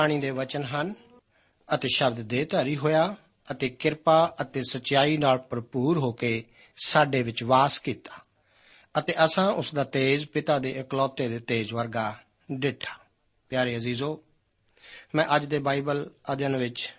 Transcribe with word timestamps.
ਬਾਣੀ 0.00 0.18
ਦੇ 0.18 0.30
ਵਚਨ 0.30 0.62
ਹਨ, 0.62 0.94
ਅਤੇ 1.74 1.88
ਸ਼ਬਦ 1.94 2.20
ਦੇ 2.20 2.44
ਧਾਰੀ 2.44 2.76
ਹੋਇਆ, 2.76 3.16
ਅਤੇ 3.50 3.68
ਕਿਰਪਾ 3.68 4.36
ਅਤੇ 4.40 4.62
ਸਚਾਈ 4.62 5.16
ਨਾਲ 5.16 5.38
ਭਰਪੂਰ 5.38 5.98
ਹੋ 5.98 6.12
ਕੇ 6.12 6.44
ਸਾਡੇ 6.76 7.22
ਵਿੱਚ 7.22 7.42
ਵਾਸ 7.44 7.78
ਕੀਤਾ, 7.78 8.10
ਅਤੇ 8.98 9.14
ਅਸਾਂ 9.24 9.52
ਉਸ 9.52 9.74
ਦਾ 9.74 9.84
ਤੇਜ 9.84 10.26
ਪਿਤਾ 10.26 10.58
ਦੇ 10.58 10.70
ਇਕਲੌਤੇ 10.70 11.28
ਦੇ 11.28 11.38
ਤੇਜ 11.38 11.72
ਵਰਗਾ 11.72 12.18
ਡਿਠਾ। 12.52 12.98
ਪਿਆਰੇ 13.48 13.76
ਅਜ਼ੀਜ਼ੋ, 13.76 14.24
ਮੈਂ 15.14 15.24
ਅੱਜ 15.36 15.44
ਦੇ 15.44 15.58
ਬਾਈਬਲ 15.58 16.10
ਅਧਿయਨ 16.32 16.56
ਵਿੱਚ 16.56 16.94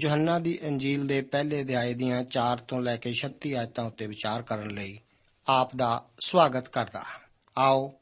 ਯੋਹੰਨਾ 0.00 0.38
ਦੀ 0.38 0.58
ਇੰਜੀਲ 0.62 1.06
ਦੇ 1.06 1.20
ਪਹਿਲੇ 1.22 1.62
ਅਧਿਆਏ 1.62 1.94
ਦੀਆਂ 1.94 2.24
4 2.24 2.58
ਤੋਂ 2.58 2.80
ਲੈ 2.80 2.96
ਕੇ 2.96 3.12
36 3.12 3.54
ਆਇਤਾਂ 3.54 3.84
ਉੱਤੇ 3.84 4.06
ਵਿਚਾਰ 4.06 4.42
ਕਰਨ 4.42 4.70
ਲਈ 4.70 5.00
ਆਪ 5.46 5.76
ਦਾ 5.76 6.08
ਸਵਾਗਤ 6.20 6.68
ਕਰਦਾ 6.68 6.98
ਹਾਂ। 6.98 7.20
ਆਓ 7.58 7.94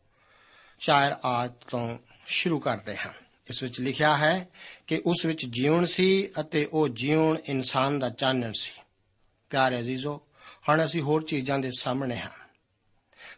ਚਾਰ 0.81 1.21
ਆਇਤ 1.25 1.53
ਤੋਂ 1.53 1.99
ਸ਼ੁਰੂ 2.27 2.59
ਕਰਦੇ 2.59 2.97
ਹਾਂ। 2.97 3.24
ਇਸ 3.51 3.63
ਵਿੱਚ 3.63 3.81
ਲਿਖਿਆ 3.81 4.17
ਹੈ 4.17 4.49
ਕਿ 4.87 5.03
ਉਸ 5.07 5.27
ਵਿੱਚ 5.27 5.47
ਜੀਵਨ 5.47 5.85
ਸੀ 5.85 6.29
ਅਤੇ 6.41 6.65
ਉਹ 6.73 6.89
ਜੀਵਨ 6.89 7.37
ਇਨਸਾਨ 7.45 7.99
ਦਾ 7.99 8.11
ਚਾਨਣ 8.11 8.53
ਸੀ। 8.53 8.81
ਪਿਆਰੇ 9.51 9.81
ਅਜ਼ੀਜ਼ੋ, 9.81 10.21
ਹੁਣ 10.69 10.85
ਅਸੀਂ 10.85 11.03
ਹੋਰ 11.03 11.25
ਚੀਜ਼ਾਂ 11.25 11.59
ਦੇ 11.59 11.71
ਸਾਹਮਣੇ 11.79 12.17
ਹਾਂ। 12.17 12.31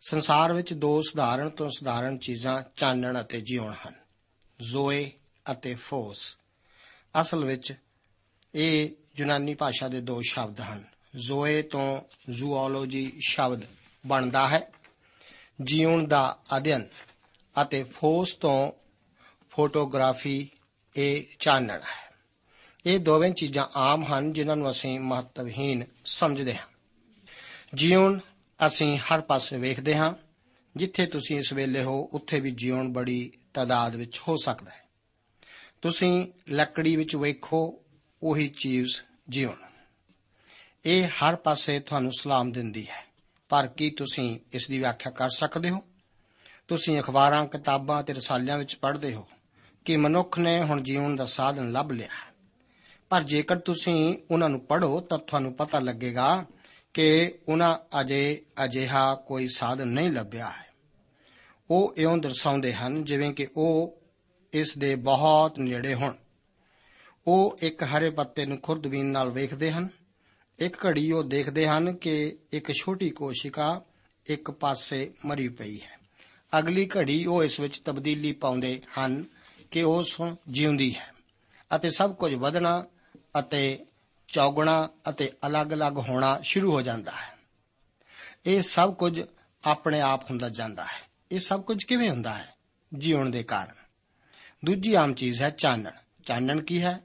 ਸੰਸਾਰ 0.02 0.52
ਵਿੱਚ 0.52 0.72
ਦੋ 0.72 1.02
ਸਧਾਰਨ 1.02 1.50
ਤੋਂ 1.50 1.70
ਸਧਾਰਨ 1.70 2.18
ਚੀਜ਼ਾਂ 2.18 2.62
ਚਾਨਣ 2.76 3.20
ਅਤੇ 3.20 3.40
ਜੀਵਨ 3.40 3.74
ਹਨ, 3.88 3.94
ਜ਼ੋਏ 4.60 5.10
ਅਤੇ 5.52 5.74
ਫੋਸ। 5.74 6.36
ਅਸਲ 7.20 7.44
ਵਿੱਚ 7.44 7.72
ਇਹ 8.54 8.90
ਯੂਨਾਨੀ 9.16 9.54
ਭਾਸ਼ਾ 9.54 9.88
ਦੇ 9.88 10.00
ਦੋ 10.00 10.22
ਸ਼ਬਦ 10.28 10.60
ਹਨ। 10.60 10.84
ਜ਼ੋਏ 11.16 11.62
ਤੋਂ 11.62 12.00
ਜ਼ੂਓਲੋਜੀ 12.30 13.12
ਸ਼ਬਦ 13.20 13.62
ਬਣਦਾ 14.06 14.48
ਹੈ, 14.48 14.70
ਜੀਵਨ 15.62 16.06
ਦਾ 16.06 16.38
ਅਧਿਐਨ 16.56 16.88
ਅਤੇ 17.62 17.84
ਫੋਸ 17.84 18.34
ਤੋਂ 18.34 18.72
ਫੋਟੋਗ੍ਰਾਫੀ 19.56 20.50
ਇਹ 20.96 21.24
ਚਾਨਣ 21.38 21.80
ਹੈ। 21.80 22.14
ਇਹ 22.86 22.98
ਦੋਵੇਂ 22.98 23.32
ਚੀਜ਼ਾਂ 23.32 23.68
ਆਮ 23.76 24.04
ਹਨ 24.04 24.32
ਜਿਨ੍ਹਾਂ 24.32 24.56
ਨੂੰ 24.56 24.70
ਅਸੀਂ 24.70 25.00
ਮਹੱਤਵਹੀਣ 25.00 25.84
ਸਮਝਦੇ 26.04 26.56
ਹਾਂ। 26.56 26.66
ਜੀਵਨ 27.74 28.20
ਅਸੀਂ 28.66 28.98
ਹਰ 28.98 29.20
ਪਾਸੇ 29.20 29.56
ਵੇਖਦੇ 29.56 29.96
ਹਾਂ। 29.96 30.14
ਜਿੱਥੇ 30.76 31.06
ਤੁਸੀਂ 31.06 31.38
ਇਸ 31.38 31.52
ਵੇਲੇ 31.52 31.82
ਹੋ, 31.82 32.08
ਉੱਥੇ 32.12 32.40
ਵੀ 32.40 32.50
ਜੀਵਨ 32.50 32.92
ਬੜੀ 32.92 33.32
ਤਾਦਾਦ 33.54 33.96
ਵਿੱਚ 33.96 34.20
ਹੋ 34.28 34.36
ਸਕਦਾ 34.36 34.70
ਹੈ। 34.70 34.88
ਤੁਸੀਂ 35.82 36.26
ਲੱਕੜੀ 36.48 36.96
ਵਿੱਚ 36.96 37.16
ਵੇਖੋ, 37.16 37.82
ਉਹੀ 38.22 38.48
ਚੀਜ਼ 38.48 38.96
ਜੀਵਨ 39.30 39.66
ਇਹ 40.84 41.08
ਹਰ 41.08 41.36
ਪਾਸੇ 41.36 41.80
ਤੁਹਾਨੂੰ 41.80 42.12
ਸਲਾਮ 42.18 42.52
ਦਿੰਦੀ 42.52 42.88
ਹੈ। 42.88 43.06
ਪਰ 43.48 43.66
ਕੀ 43.66 43.90
ਤੁਸੀਂ 43.90 44.40
ਇਸ 44.52 44.68
ਦੀ 44.68 44.78
ਵਿਆਖਿਆ 44.78 45.12
ਕਰ 45.12 45.28
ਸਕਦੇ 45.28 45.70
ਹੋ? 45.70 45.82
ਤੁਸੀਂ 46.68 47.00
ਅਖਬਾਰਾਂ, 47.00 47.46
ਕਿਤਾਬਾਂ 47.46 48.02
ਤੇ 48.02 48.12
ਰਸਾਲਿਆਂ 48.12 48.58
ਵਿੱਚ 48.58 48.76
ਪੜ੍ਹਦੇ 48.76 49.14
ਹੋ। 49.14 49.28
ਕਿ 49.86 49.96
ਮਨੁੱਖ 49.96 50.38
ਨੇ 50.38 50.62
ਹੁਣ 50.62 50.82
ਜੀਵਨ 50.82 51.16
ਦਾ 51.16 51.24
ਸਾਧਨ 51.24 51.72
ਲੱਭ 51.72 51.92
ਲਿਆ 51.92 52.06
ਹੈ। 52.06 52.34
ਪਰ 53.08 53.22
ਜੇਕਰ 53.22 53.56
ਤੁਸੀਂ 53.56 54.18
ਉਹਨਾਂ 54.30 54.48
ਨੂੰ 54.48 54.60
ਪੜ੍ਹੋ 54.60 55.00
ਤਾਂ 55.00 55.18
ਤੁਹਾਨੂੰ 55.18 55.52
ਪਤਾ 55.52 55.78
ਲੱਗੇਗਾ 55.78 56.44
ਕਿ 56.94 57.34
ਉਹਨਾਂ 57.48 58.00
ਅਜੇ 58.00 58.42
ਅਜਿਹਾ 58.64 59.14
ਕੋਈ 59.14 59.48
ਸਾਧਨ 59.48 59.88
ਨਹੀਂ 59.88 60.10
ਲੱਭਿਆ 60.10 60.50
ਹੈ। 60.50 60.66
ਉਹ 61.70 61.94
ਇਉਂ 61.96 62.18
ਦਰਸਾਉਂਦੇ 62.18 62.74
ਹਨ 62.74 63.04
ਜਿਵੇਂ 63.04 63.34
ਕਿ 63.34 63.48
ਉਹ 63.56 63.98
ਇਸ 64.52 64.78
ਦੇ 64.78 64.94
ਬਹੁਤ 64.94 65.58
ਨੇੜੇ 65.58 65.94
ਹੋਣ। 65.94 66.14
ਉਹ 67.26 67.56
ਇੱਕ 67.62 67.82
ਹਰੇ 67.82 68.10
ਪੱਤੇ 68.10 68.46
ਨੂੰ 68.46 68.60
ਖੁਰਦਬੀਨ 68.60 69.06
ਨਾਲ 69.06 69.30
ਵੇਖਦੇ 69.30 69.72
ਹਨ। 69.72 69.88
ਇੱਕ 70.58 70.86
ਘੜੀ 70.86 71.12
ਉਹ 71.12 71.24
ਦੇਖਦੇ 71.24 71.68
ਹਨ 71.68 71.96
ਕਿ 71.96 72.38
ਇੱਕ 72.52 72.72
ਛੋਟੀ 72.72 73.10
ਕੋਸ਼ਿਕਾ 73.10 73.82
ਇੱਕ 74.26 74.50
ਪਾਸੇ 74.50 75.12
ਮਰੀ 75.26 75.48
ਪਈ 75.48 75.80
ਹੈ। 75.80 75.98
ਅਗਲੀ 76.58 76.90
ਘੜੀ 76.96 77.26
ਉਹ 77.26 77.44
ਇਸ 77.44 77.60
ਵਿੱਚ 77.60 77.78
ਤਬਦੀਲੀ 77.78 78.32
ਪਾਉਂਦੇ 78.32 78.82
ਹਨ 78.98 79.24
ਕਿ 79.70 79.82
ਉਹ 79.82 80.02
ਸੋ 80.02 80.36
ਜਿਉਂਦੀ 80.48 80.94
ਹੈ 80.94 81.12
ਅਤੇ 81.76 81.90
ਸਭ 81.90 82.14
ਕੁਝ 82.14 82.34
ਵਧਣਾ 82.34 82.86
ਅਤੇ 83.38 83.86
ਚੌਗਣਾ 84.28 84.88
ਅਤੇ 85.08 85.32
ਅਲੱਗ-ਅਲੱਗ 85.46 85.98
ਹੋਣਾ 85.98 86.40
ਸ਼ੁਰੂ 86.40 86.72
ਹੋ 86.72 86.82
ਜਾਂਦਾ 86.82 87.12
ਹੈ। 87.12 87.38
ਇਹ 88.46 88.62
ਸਭ 88.62 88.94
ਕੁਝ 88.94 89.22
ਆਪਣੇ 89.64 90.00
ਆਪ 90.00 90.30
ਹੁੰਦਾ 90.30 90.48
ਜਾਂਦਾ 90.48 90.84
ਹੈ। 90.84 91.08
ਇਹ 91.32 91.40
ਸਭ 91.40 91.62
ਕੁਝ 91.62 91.84
ਕਿਵੇਂ 91.84 92.10
ਹੁੰਦਾ 92.10 92.34
ਹੈ? 92.34 92.54
ਜੀਵਨ 92.98 93.30
ਦੇ 93.30 93.42
ਕਾਰਨ। 93.42 93.74
ਦੂਜੀ 94.64 94.94
ਆਮ 94.94 95.14
ਚੀਜ਼ 95.14 95.42
ਹੈ 95.42 95.50
ਚਾਨਣ। 95.50 95.90
ਚਾਨਣ 96.26 96.62
ਕੀ 96.62 96.82
ਹੈ? 96.82 97.00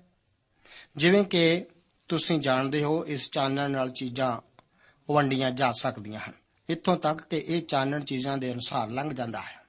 ਜਿਵੇਂ 0.98 1.24
ਕਿ 1.24 1.65
ਤੁਸੀਂ 2.08 2.39
ਜਾਣਦੇ 2.39 2.84
ਹੋ, 2.84 3.06
ਇਸ 3.06 3.30
ਚਾਨਣ 3.32 3.72
ਨਾਲ 3.72 3.89
ਚੀਜ਼ਾਂ 3.89 4.41
ਵੰਡੀਆਂ 5.13 5.51
ਜਾ 5.51 5.72
ਸਕਦੀਆਂ 5.72 6.20
ਹਨ। 6.20 6.34
ਇੱਥੋਂ 6.70 6.98
ਤੱਕ 6.98 7.22
ਕਿ 7.22 7.38
ਇਹ 7.38 7.62
ਚਾਨਣ 7.62 8.03
ਚੀਜ਼ਾਂ 8.03 8.38
ਦੇ 8.38 8.51
ਅਨੁਸਾਰ 8.51 8.89
ਲੰਘ 8.89 9.13
ਜਾਂਦਾ 9.13 9.41
ਹੈ। 9.41 9.65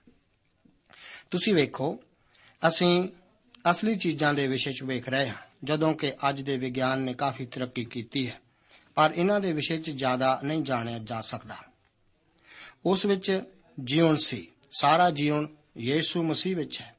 ਤੁਸੀਂ 1.31 1.55
ਵੇਖੋ 1.55 1.99
ਅਸੀਂ 2.69 3.09
ਅਸਲੀ 3.71 3.97
ਚੀਜ਼ਾਂ 3.97 4.35
ਦੇ 4.35 4.47
ਵਿਸ਼ੇ 4.47 4.73
'ਚ 4.73 4.83
ਵੇਖ 4.83 5.09
ਰਹੇ 5.09 5.28
ਹਾਂ, 5.28 5.35
ਜਦੋਂ 5.64 5.95
ਕਿ 5.95 6.12
ਅੱਜ 6.28 6.40
ਦੇ 6.40 6.57
ਵਿਗਿਆਨ 6.57 6.99
ਨੇ 6.99 7.14
ਕਾਫੀ 7.14 7.47
ਤਰੱਕੀ 7.47 7.85
ਕੀਤੀ 7.85 8.31
ਹੈ, 8.31 8.40
ਪਰ 8.95 9.12
ਇਹਨਾਂ 9.16 9.40
ਦੇ 9.40 9.52
ਵਿਸ਼ੇ 9.52 9.78
'ਚ 9.78 9.90
ਜ਼ਿਆਦਾ 9.90 10.40
ਨਹੀਂ 10.45 10.62
ਜਾਣਿਆ 10.62 10.99
ਜਾ 10.99 11.21
ਸਕਦਾ। 11.21 11.57
ਉਸ 12.87 13.07
ਵਿੱਚ 13.07 13.42
ਜੀਵਨ 13.85 14.16
ਸੀ, 14.16 14.49
ਸਾਰਾ 14.78 15.11
ਜੀਵਨ 15.11 15.49
ਯੀਸ਼ੂ 15.78 16.23
ਮਸੀਹ 16.23 16.57
ਵਿੱਚ 16.57 16.81
ਹੈ। 16.81 16.97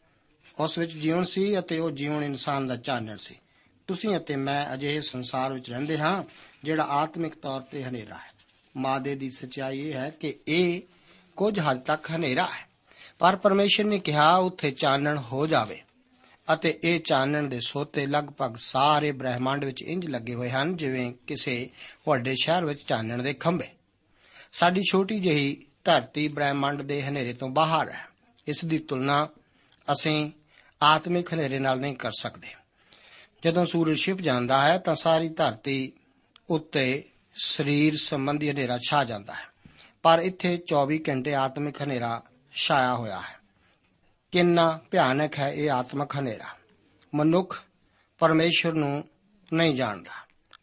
ਉਸ 0.60 0.78
ਵਿੱਚ 0.78 0.92
ਜੀਵਨ 0.92 1.24
ਸੀ 1.24 1.60
ਅਤੇ 1.60 1.80
ਉਹ 1.80 1.92
ਜੀਵਨ 1.92 2.24
ਇਨਸਾਨ 2.24 2.68
ਦਾ 2.68 2.76
ਚਾਨਣ 2.76 3.18
ਸੀ। 3.18 3.36
ਤੁਸੀਂ 3.88 4.18
ਅਤੇ 4.18 4.36
ਮੈਂ 4.36 4.74
ਅਜਿਹੇ 4.74 5.02
ਸੰਸਾਰ 5.02 5.54
ਵਿੱਚ 5.54 5.70
ਰਹਿੰਦੇ 5.70 5.98
ਹਾਂ, 5.98 6.24
ਜਿਹੜਾ 6.64 6.84
ਆਤਮਿਕ 6.84 7.36
ਤੌਰ 7.36 7.62
ਤੇ 7.62 7.84
ਹਨੇਰਾ 7.84 8.16
ਹੈ। 8.16 8.34
ਮਾਦੇ 8.78 9.16
ਦੀ 9.16 9.30
ਸਚਾਈ 9.30 9.80
ਇਹ 9.80 9.94
ਹੈ 9.94 10.10
ਕਿ 10.10 10.36
ਇਹ 10.48 10.82
ਕੁਝ 11.36 11.60
ਹੱਦ 11.60 11.80
ਤੱਕ 11.80 12.12
ਹਨੇਰਾ 12.16 12.46
ਹੈ। 12.46 12.73
ਪਰ 13.24 13.36
ਪਰਮੇਸ਼ਰ 13.36 13.84
ਨੇ 13.84 14.00
ਕਿਹਾ, 14.00 14.36
ਉੱਥੇ 14.36 14.72
ਚਾਨਣ 14.72 15.18
ਹੋ 15.18 15.48
ਜਾਵੇ। 15.48 15.82
ਅਤੇ 16.54 16.80
ਇਹ 16.84 17.00
ਚਾਨਣ 17.00 17.44
ਦੇ 17.44 17.60
ਸੋਤੇ 17.60 18.06
ਲਗਭਗ 18.06 18.56
ਸਾਰੇ 18.56 19.12
ਬ੍ਰਹਿਮੰਡ 19.12 19.66
ਵਿੱਚ 19.66 19.82
ਇੰਜ 19.82 20.08
ਲੱਗੇ 20.08 20.36
ਹੋਏ 20.36 20.50
ਹਨ, 20.50 20.76
ਜਿਵੇਂ 20.76 21.14
ਕਿਸੇ 21.28 21.70
ਵੱਡੇ 22.08 22.36
ਸ਼ਹਿਰ 22.44 22.66
ਵਿੱਚ 22.66 22.82
ਚਾਨਣ 22.82 23.24
ਦੇ 23.24 23.34
ਖੰਭੇ। 23.34 23.68
ਸਾਡੀ 24.52 24.82
ਛੋਟੀ 24.92 25.20
ਜਿਹੀ 25.20 25.66
ਧਰਤੀ 25.84 26.28
ਬ੍ਰਹਿਮੰਡ 26.28 26.82
ਦੇ 26.82 27.04
ਹਨੇਰੇ 27.04 27.34
ਤੋਂ 27.34 27.50
ਬਾਹਰ 27.50 27.92
ਹੈ। 27.92 28.08
ਇਸ 28.48 28.66
ਦੀ 28.66 28.78
ਤੁਲਨਾ 28.78 29.30
ਅਸੀਂ 29.92 30.32
ਆਤਮਿਕ 30.84 31.34
ਹਨੇਰੇ 31.34 31.60
ਨਾਲ 31.60 31.80
ਨਹੀਂ 31.80 31.96
ਕਰ 31.96 32.12
ਸਕਦੇ। 32.20 32.48
ਜਦੋਂ 33.46 33.66
ਸੂਰਜ 33.66 33.98
ਛਿਪ 33.98 34.22
ਜਾਂਦਾ 34.22 34.68
ਹੈ, 34.68 34.78
ਤਾਂ 34.78 34.96
ਸਾਰੀ 34.96 35.30
ਧਰਤੀ 35.30 35.92
ਉੱਤੇ 36.50 37.04
ਸਰੀਰ 37.36 37.98
ਸੰਬੰਧੀ 37.98 38.50
ਹਨੇਰਾ 38.50 38.80
ਛਾ 38.90 39.04
ਜਾਂਦਾ 39.04 39.34
ਹੈ। 39.34 39.76
ਪਰ 40.04 40.20
ਇੱਥੇ 40.20 40.58
24 40.68 41.00
ਘੰਟੇ 41.10 41.34
ਆਤਮਿਕ 41.34 41.82
ਹਨੇਰਾ 41.82 42.24
ਛਾਇਆ 42.54 42.96
ਹੋਇਆ 42.96 43.20
ਹੈ। 43.20 43.36
ਕਿੰਨਾ 44.32 44.80
ਭਿਆਨਕ 44.92 45.40
ਹੈ 45.40 45.50
ਇਹ 45.50 45.72
ਆਤਮਿਕ 45.72 46.10
ਹਨੇਰਾ। 46.20 46.46
ਮਨੁੱਖ 47.16 47.64
ਪਰਮੇਸ਼ਰ 48.20 48.74
ਨੂੰ 48.74 49.10
ਨਹੀਂ 49.54 49.76
ਜਾਣਦਾ। 49.76 50.12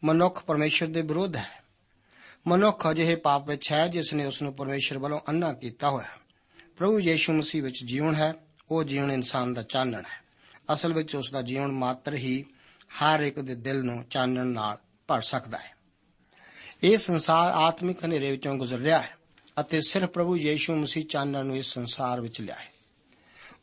ਮਨੁੱਖ 0.03 0.43
ਪਰਮੇਸ਼ਰ 0.43 0.87
ਦੇ 0.87 1.01
ਵਿਰੁੱਧ 1.01 1.35
ਹੈ। 1.35 1.63
ਮਨੁੱਖ 2.47 2.91
ਅਜਿਹੇ 2.91 3.15
ਪਾਪ 3.15 3.47
ਵਿੱਚ 3.47 3.71
ਹੈ 3.71 3.87
ਜਿਸ 3.87 4.13
ਨੇ 4.13 4.25
ਉਸ 4.25 4.41
ਨੂੰ 4.41 4.53
ਪਰਮੇਸ਼ਰ 4.53 4.97
ਵੱਲੋਂ 4.97 5.19
ਅੰਨਾ 5.29 5.53
ਕੀਤਾ 5.53 5.89
ਹੋਇਆ 5.89 6.05
ਹੈ। 6.05 6.21
ਪ੍ਰਭੂ 6.77 6.99
ਯੀਸ਼ੂ 6.99 7.33
ਮਸੀਹ 7.33 7.63
ਵਿੱਚ 7.63 7.85
ਜੀਵਨ 7.85 8.15
ਹੈ, 8.15 8.33
ਉਹ 8.71 8.83
ਜੀਵਨ 8.83 9.11
ਇਨਸਾਨ 9.11 9.53
ਦਾ 9.53 9.63
ਚਾਨਣ 9.63 9.99
ਹੈ। 9.99 10.21
ਅਸਲ 10.73 10.93
ਵਿੱਚ 10.93 11.15
ਉਸ 11.15 11.31
ਦਾ 11.31 11.41
ਜੀਵਨ 11.41 11.71
ਮਾਤਰ 11.71 12.13
ਹੀ 12.13 12.45
ਹਰ 13.03 13.19
ਇੱਕ 13.19 13.39
ਦੇ 13.39 13.55
ਦਿਲ 13.55 13.83
ਨੂੰ 13.83 14.05
ਚਾਨਣ 14.09 14.45
ਨਾਲ 14.45 14.77
ਭਰ 15.07 15.21
ਸਕਦਾ 15.21 15.57
ਹੈ। 15.57 15.75
ਇਹ 16.83 16.97
ਸੰਸਾਰ 16.97 17.51
ਆਤਮਿਕ 17.51 18.05
ਹਨੇਰੇ 18.05 18.31
ਵਿੱਚੋਂ 18.31 18.55
ਗੁਜ਼ਰ 18.55 18.77
ਰਿਹਾ 18.77 19.01
ਹੈ। 19.01 19.20
ਅਤੇ 19.61 19.81
ਸਿਰਫ 19.81 20.09
ਪ੍ਰਭੂ 20.09 20.37
ਯੀਸ਼ੂ 20.37 20.75
ਮਸੀਹ 20.75 21.05
ਚਾਨਣ 21.05 21.45
ਨੂੰ 21.45 21.57
ਇਸ 21.57 21.65
ਸੰਸਾਰ 21.65 22.21
ਵਿੱਚ 22.21 22.41
ਲਿਆਏ। 22.41 22.65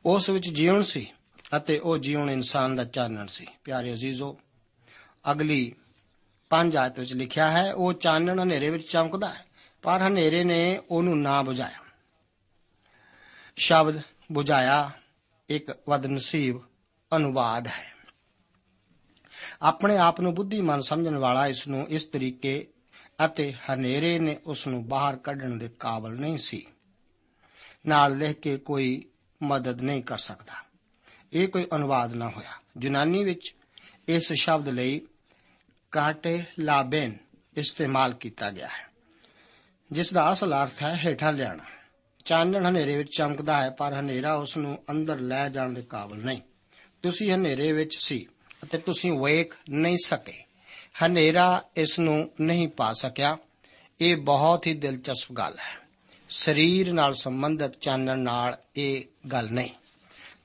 ਉਸ 0.06 0.30
ਵਿੱਚ 0.30 0.50
ਜੀਵਨ 0.50 0.82
ਸੀ 0.82 1.12
ਅਤੇ 1.56 1.78
ਉਹ 1.78 1.98
ਜੀਵਨ 1.98 2.30
ਇਨਸਾਨ 2.30 2.76
ਦਾ 2.76 2.84
ਚਾਨਣ 2.84 3.26
ਸੀ। 3.26 3.46
ਪਿਆਰੇ 3.64 3.92
ਅਜ਼ੀਜ਼ੋ, 3.92 4.40
ਅਗਲੀ 5.32 5.74
ਪੰਜ 6.50 6.76
ਆਇਤ 6.76 6.98
ਵਿੱਚ 6.98 7.12
ਲਿਖਿਆ 7.12 7.50
ਹੈ, 7.50 7.74
ਉਹ 7.74 7.92
ਚਾਨਣ 7.92 8.42
ਹਨੇਰੇ 8.42 8.70
ਵਿੱਚ 8.70 8.88
ਚਮਕਦਾ 8.88 9.28
ਹੈ, 9.28 9.44
ਪਰ 9.82 10.06
ਹਨੇਰੇ 10.06 10.44
ਨੇ 10.44 10.80
ਉਹਨੂੰ 10.90 11.20
ਨਾ 11.20 11.42
ਬੁਝਾਇਆ। 11.42 11.84
ਸ਼ਬਦ 13.56 14.00
ਬੁਝਾਇਆ 14.32 14.90
ਇੱਕ 15.48 15.72
ਬਦਨਸੀਬ 15.88 16.60
ਅਨੁਵਾਦ 17.16 17.66
ਹੈ। 17.66 17.98
ਆਪਣੇ 19.62 19.96
ਆਪ 19.96 20.20
ਨੂੰ 20.20 20.34
ਬੁੱਧੀਮਾਨ 20.34 20.80
ਸਮਝਣ 20.80 21.16
ਵਾਲਾ 21.16 21.46
ਇਸ 21.46 21.68
ਨੂੰ 21.68 21.86
ਇਸ 21.88 22.04
ਤਰੀਕੇ 22.04 22.68
ਅਤੇ 23.24 23.52
ਹਨੇਰੇ 23.52 24.18
ਨੇ 24.18 24.36
ਉਸ 24.46 24.66
ਨੂੰ 24.66 24.88
ਬਾਹਰ 24.88 25.16
ਕੱਢਣ 25.16 25.56
ਦੇ 25.56 25.68
ਕਾਬਲ 25.68 26.14
ਨਹੀਂ 26.14 26.38
ਸੀ। 26.38 26.66
ਨਾਲ 27.86 28.18
ਲਿਖ 28.18 28.36
ਕੇ 28.40 28.56
ਕੋਈ 28.56 29.04
ਮਦਦ 29.42 29.80
ਨਹੀਂ 29.80 30.02
ਕਰ 30.02 30.18
ਸਕਦਾ। 30.18 30.52
ਇਹ 31.32 31.48
ਕੋਈ 31.48 31.66
ਅਨੁਵਾਦ 31.74 32.14
ਨਾ 32.14 32.28
ਹੋਇਆ। 32.28 32.52
ਯੂਨਾਨੀ 32.80 33.24
ਵਿੱਚ 33.24 33.54
ਇਸ 34.08 34.32
ਸ਼ਬਦ 34.32 34.68
ਲਈ 34.68 35.00
ਕਾਟੇ 35.90 36.44
ਲਾਬੇਨ 36.58 37.16
ਇਸਤੇਮਾਲ 37.56 38.14
ਕੀਤਾ 38.14 38.50
ਗਿਆ 38.50 38.66
ਹੈ, 38.66 38.86
ਜਿਸ 39.92 40.12
ਦਾ 40.12 40.32
ਅਸਲ 40.32 40.54
ਅਰਥ 40.62 40.82
ਹੈ 40.82 41.00
ਹੇਠਾਂ 41.06 41.32
ਲਿਆਣਾ 41.32 41.64
ਚਾਨਣ 42.24 42.68
ਹਨੇਰੇ 42.68 42.96
ਵਿੱਚ 42.96 43.16
ਚਮਕਦਾ 43.16 43.62
ਹੈ, 43.62 43.70
ਪਰ 43.70 43.98
ਹਨੇਰਾ 44.00 44.34
ਉਸ 44.34 44.56
ਨੂੰ 44.56 44.82
ਅੰਦਰ 44.90 45.18
ਲੈ 45.18 45.48
ਜਾਣ 45.48 45.72
ਦੇ 45.72 45.82
ਕਾਬਲ 45.82 46.24
ਨਹੀਂ। 46.24 46.40
ਤੁਸੀਂ 47.02 47.32
ਹਨੇਰੇ 47.32 47.72
ਵਿੱਚ 47.72 47.96
ਸੀ 47.98 48.26
ਅਤੇ 48.64 48.78
ਤੁਸੀਂ 48.78 49.12
ਵੇਖ 49.12 49.54
ਨਹੀਂ 49.70 49.96
ਸਕੇ। 50.04 50.47
ਹਨੇਰਾ 51.06 51.64
ਇਸ 51.76 51.98
ਨੂੰ 51.98 52.30
ਨਹੀਂ 52.40 52.68
ਪਾ 52.68 52.92
ਸਕਿਆ। 52.92 53.38
ਇਹ 54.00 54.16
ਬਹੁਤ 54.16 54.66
ਹੀ 54.66 54.74
ਦਿਲਚਸਪ 54.74 55.32
ਗੱਲ 55.32 55.52
ਹੈ। 55.52 55.88
ਸਰੀਰ 56.30 56.92
ਨਾਲ 56.92 57.14
ਸੰਬੰਧਿਤ 57.14 57.70
ਚਾਨਣ 57.80 58.18
ਨਾਲ 58.18 58.56
ਇਹ 58.76 59.04
ਗੱਲ 59.32 59.50
ਨਹੀਂ। 59.50 59.70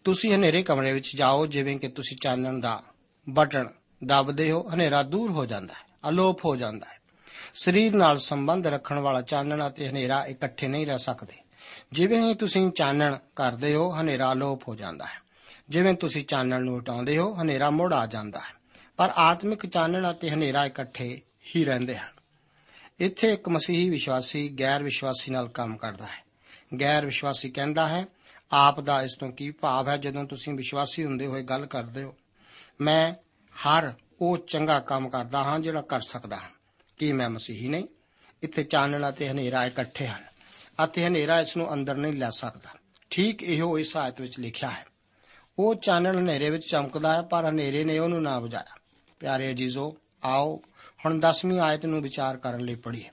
ਤੁਸੀਂ 0.03 0.33
ਹਨੇਰੇ 0.35 0.63
ਕਮਰੇ 0.63 0.93
ਵਿੱਚ 0.93 1.15
ਜਾਓ, 1.15 1.45
ਜਿਵੇਂ 1.45 1.77
ਕਿ 1.77 1.87
ਤੁਸੀਂ 1.87 2.17
ਚਾਨਣ 2.23 2.59
ਦਾ 2.59 2.83
ਬਟਨ 3.29 3.67
ਦਬਦੇ 4.03 4.51
ਹੋ, 4.51 4.69
ਹਨੇਰਾ 4.73 5.03
ਦੂਰ 5.03 5.31
ਹੋ 5.31 5.45
ਜਾਂਦਾ 5.45 5.73
ਹੈ, 5.73 6.09
ਅਲੋਪ 6.09 6.45
ਹੋ 6.45 6.55
ਜਾਂਦਾ 6.55 6.87
ਹੈ। 6.93 6.99
ਸਰੀਰ 7.53 7.95
ਨਾਲ 7.95 8.17
ਸੰਬੰਧ 8.17 8.67
ਰੱਖਣ 8.67 8.99
ਵਾਲਾ 8.99 9.21
ਚਾਨਣ 9.21 9.67
ਅਤੇ 9.67 9.89
ਹਨੇਰਾ 9.89 10.25
ਇਕੱਠੇ 10.25 10.67
ਨਹੀਂ 10.67 10.87
ਰਹਿ 10.87 10.99
ਸਕਦੇ। 10.99 11.33
ਜਿਵੇਂ 11.91 12.17
ਹੀ 12.17 12.35
ਤੁਸੀਂ 12.35 12.71
ਚਾਨਣ 12.71 13.17
ਕਰਦੇ 13.35 13.75
ਹੋ, 13.75 14.01
ਹਨੇਰਾ 14.01 14.33
ਅਲੋਪ 14.33 14.67
ਹੋ 14.67 14.75
ਜਾਂਦਾ 14.75 15.05
ਹੈ। 15.05 15.21
ਜਿਵੇਂ 15.69 15.93
ਤੁਸੀਂ 15.93 16.25
ਚਾਨਣ 16.25 16.61
ਨੂੰ 16.61 16.79
ਹਟਾਉਂਦੇ 16.79 17.17
ਹੋ, 17.17 17.41
ਹਨੇਰਾ 17.41 17.69
ਮੁੜ 17.69 17.93
ਆ 17.93 18.05
ਜਾਂਦਾ 18.05 18.39
ਹੈ। 18.39 18.62
ਪਰ 18.97 19.13
ਆਤਮਿਕ 19.15 19.65
ਚਾਨਣ 19.65 20.11
ਅਤੇ 20.11 20.29
ਹਨੇਰਾ 20.29 20.65
ਇਕੱਠੇ 20.65 21.21
ਹੀ 21.55 21.65
ਰਹਿੰਦੇ 21.65 21.97
ਹਨ। 21.97 22.13
ਇੱਥੇ 22.99 23.33
ਇੱਕ 23.33 23.49
ਮਸੀਹੀ 23.49 23.89
ਵਿਸ਼ਵਾਸੀ 23.89 24.55
ਗੈਰ 24.59 24.83
ਵਿਸ਼ਵਾਸੀ 24.83 25.31
ਨਾਲ 25.31 25.47
ਕੰਮ 25.47 25.77
ਕਰਦਾ 25.77 26.05
ਹੈ। 26.05 26.23
ਗੈਰ 26.79 27.05
ਵਿਸ਼ਵਾਸੀ 27.05 27.49
ਕਹਿੰਦਾ 27.49 27.87
ਹੈ, 27.87 28.05
ਆਪ 28.51 28.79
ਦਾ 28.79 29.01
ਇਸ 29.01 29.15
ਤੋਂ 29.19 29.31
ਕੀ 29.31 29.51
ਭਾਵ 29.51 29.89
ਹੈ 29.89 29.97
ਜਦੋਂ 29.97 30.23
ਤੁਸੀਂ 30.23 30.53
ਵਿਸ਼ਵਾਸੀ 30.53 31.05
ਹੁੰਦੇ 31.05 31.25
ਹੋਏ 31.25 31.43
ਗੱਲ 31.43 31.65
ਕਰਦੇ 31.65 32.03
ਹੋ? 32.03 32.15
ਮੈਂ 32.81 33.13
ਹਰ 33.53 33.93
ਉਹ 34.21 34.37
ਚੰਗਾ 34.37 34.79
ਕੰਮ 34.79 35.09
ਕਰਦਾ 35.09 35.43
ਹਾਂ 35.43 35.59
ਜਿਹੜਾ 35.59 35.81
ਕਰ 35.81 36.01
ਸਕਦਾ 36.01 36.35
ਹਾਂ। 36.35 36.49
ਕੀ 36.97 37.13
ਮੈਂ 37.13 37.29
ਮਸੀਹੀ 37.29 37.67
ਨਹੀਂ? 37.67 37.87
ਇੱਥੇ 38.43 38.63
ਚਾਨਣ 38.63 39.09
ਅਤੇ 39.09 39.29
ਹਨੇਰਾ 39.29 39.65
ਇਕੱਠੇ 39.65 40.07
ਹਨ 40.07 40.23
ਅਤੇ 40.83 41.05
ਹਨੇਰਾ 41.05 41.39
ਇਸ 41.39 41.57
ਨੂੰ 41.57 41.73
ਅੰਦਰ 41.73 41.95
ਨਹੀਂ 41.95 42.13
ਲੈ 42.13 42.29
ਸਕਦਾ। 42.29 42.79
ਠੀਕ 43.09 43.43
ਇਹੋ 43.43 43.79
ਇਸ 43.79 43.97
ਆਇਤ 43.97 44.21
ਵਿੱਚ 44.21 44.39
ਲਿਖਿਆ 44.39 44.69
ਹੈ। 44.69 44.85
ਉਹ 45.59 45.75
ਚਾਨਣ 45.75 46.19
ਹਨੇਰੇ 46.19 46.49
ਵਿੱਚ 46.49 46.63
ਚਮਕਦਾ 46.71 47.15
ਹੈ 47.15 47.21
ਪਰ 47.21 47.49
ਹਨੇਰੇ 47.49 47.83
ਨੇ 47.83 47.99
ਉਹਨੂੰ 47.99 48.21
ਨਾ 48.21 48.39
ਬੁਝਾਇਆ। 48.39 48.79
ਪਿਆਰੇ 49.23 49.51
ਅਜੀਜ਼ੋ, 49.51 49.97
ਆਓ 50.23 50.61
ਹੁਣ 51.05 51.19
10ਵੀਂ 51.19 51.59
ਆਇਤ 51.59 51.85
ਨੂੰ 51.85 52.01
ਵਿਚਾਰ 52.01 52.37
ਕਰਨ 52.37 52.59
ਲਈ 52.59 52.75
ਪੜ੍ਹੀਏ। 52.75 53.09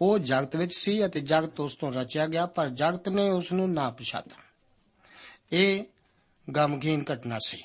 ਉਹ 0.00 0.18
ਜਗਤ 0.18 0.56
ਵਿੱਚ 0.56 0.74
ਸੀ 0.74 1.06
ਅਤੇ 1.06 1.20
ਜਗਤ 1.20 1.60
ਉਸ 1.60 1.76
ਤੋਂ 1.76 1.92
ਰਚਿਆ 1.92 2.26
ਗਿਆ, 2.26 2.46
ਪਰ 2.46 2.68
ਜਗਤ 2.68 3.08
ਨੇ 3.08 3.30
ਉਸ 3.30 3.52
ਨੂੰ 3.52 3.72
ਨਾ 3.72 3.90
ਪਛਾਤਾ 3.90 4.36
ਇਹ 5.52 5.84
ਗਮਗੀਨ 6.56 7.04
ਘਟਨਾ 7.12 7.38
ਸੀ। 7.46 7.62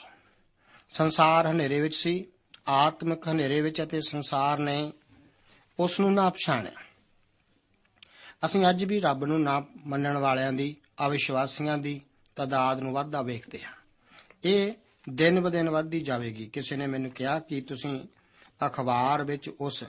ਸੰਸਾਰ 0.90 1.48
ਹਨੇਰੇ 1.48 1.82
ਵਿੱਚ 1.82 1.96
ਸੀ, 1.96 2.26
ਆਤਮਿਕ 2.68 3.28
ਹਨੇਰੇ 3.28 3.62
ਵਿੱਚ 3.62 3.84
ਅਤੇ 3.84 4.02
ਸੰਸਾਰ 4.02 4.58
ਨੇ 4.58 4.94
ਉਸ 5.80 6.00
ਨੂੰ 6.00 6.14
ਨਾ 6.14 6.30
ਪਛਾਣਿਆ। 6.30 6.84
ਅਸੀਂ 8.46 8.66
ਅੱਜ 8.70 8.84
ਵੀ 8.84 9.00
ਰੱਬ 9.00 9.26
ਨੂੰ 9.26 9.42
ਨਾ 9.42 9.66
ਮੰਨਣ 9.88 10.18
ਵਾਲਿਆਂ 10.18 10.54
ਦੀ, 10.54 10.76
ਅਵਿਸ਼ਵਾਸੀਆਂ 11.08 11.78
ਦੀ 11.78 12.02
ਤਦਾਦ 12.36 12.80
ਨੂੰ 12.80 12.94
ਵਾਧਾ 12.94 13.22
ਵੇਖਦੇ 13.22 13.64
ਹਾਂ। 13.64 13.74
ਇਹ 14.44 14.74
ਦਿਨ 15.10 15.40
ਬਦਿਨ 15.40 15.70
ਵੱਧਦੀ 15.70 16.02
ਜਾਵੇਗੀ। 16.02 16.46
ਕਿਸੇ 16.46 16.76
ਨੇ 16.76 16.88
ਮੈਨੂੰ 16.88 17.12
ਕਿਹਾ 17.12 17.40
ਕਿ 17.40 17.62
ਤੁਸੀਂ 17.62 18.02
ਅਖਬਾਰ 18.66 19.24
ਵਿੱਚ 19.24 19.50
ਉਸ 19.50 19.84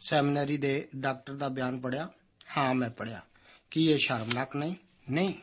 ਸੈਮੀਨਰੀ 0.00 0.56
ਦੇ 0.56 0.88
ਡਾਕਟਰ 0.96 1.34
ਦਾ 1.34 1.48
ਬਿਆਨ 1.48 1.80
ਪੜਿਆ 1.80 2.08
ਹਾਂ, 2.56 2.74
ਮੈਂ 2.74 2.90
ਪੜਿਆ 2.90 3.20
ਕੀ 3.70 3.90
ਇਹ 3.90 3.98
ਸ਼ਰਮਨਾਕ 3.98 4.56
ਨਹੀਂ? 4.56 4.74
ਨਹੀਂ, 5.10 5.34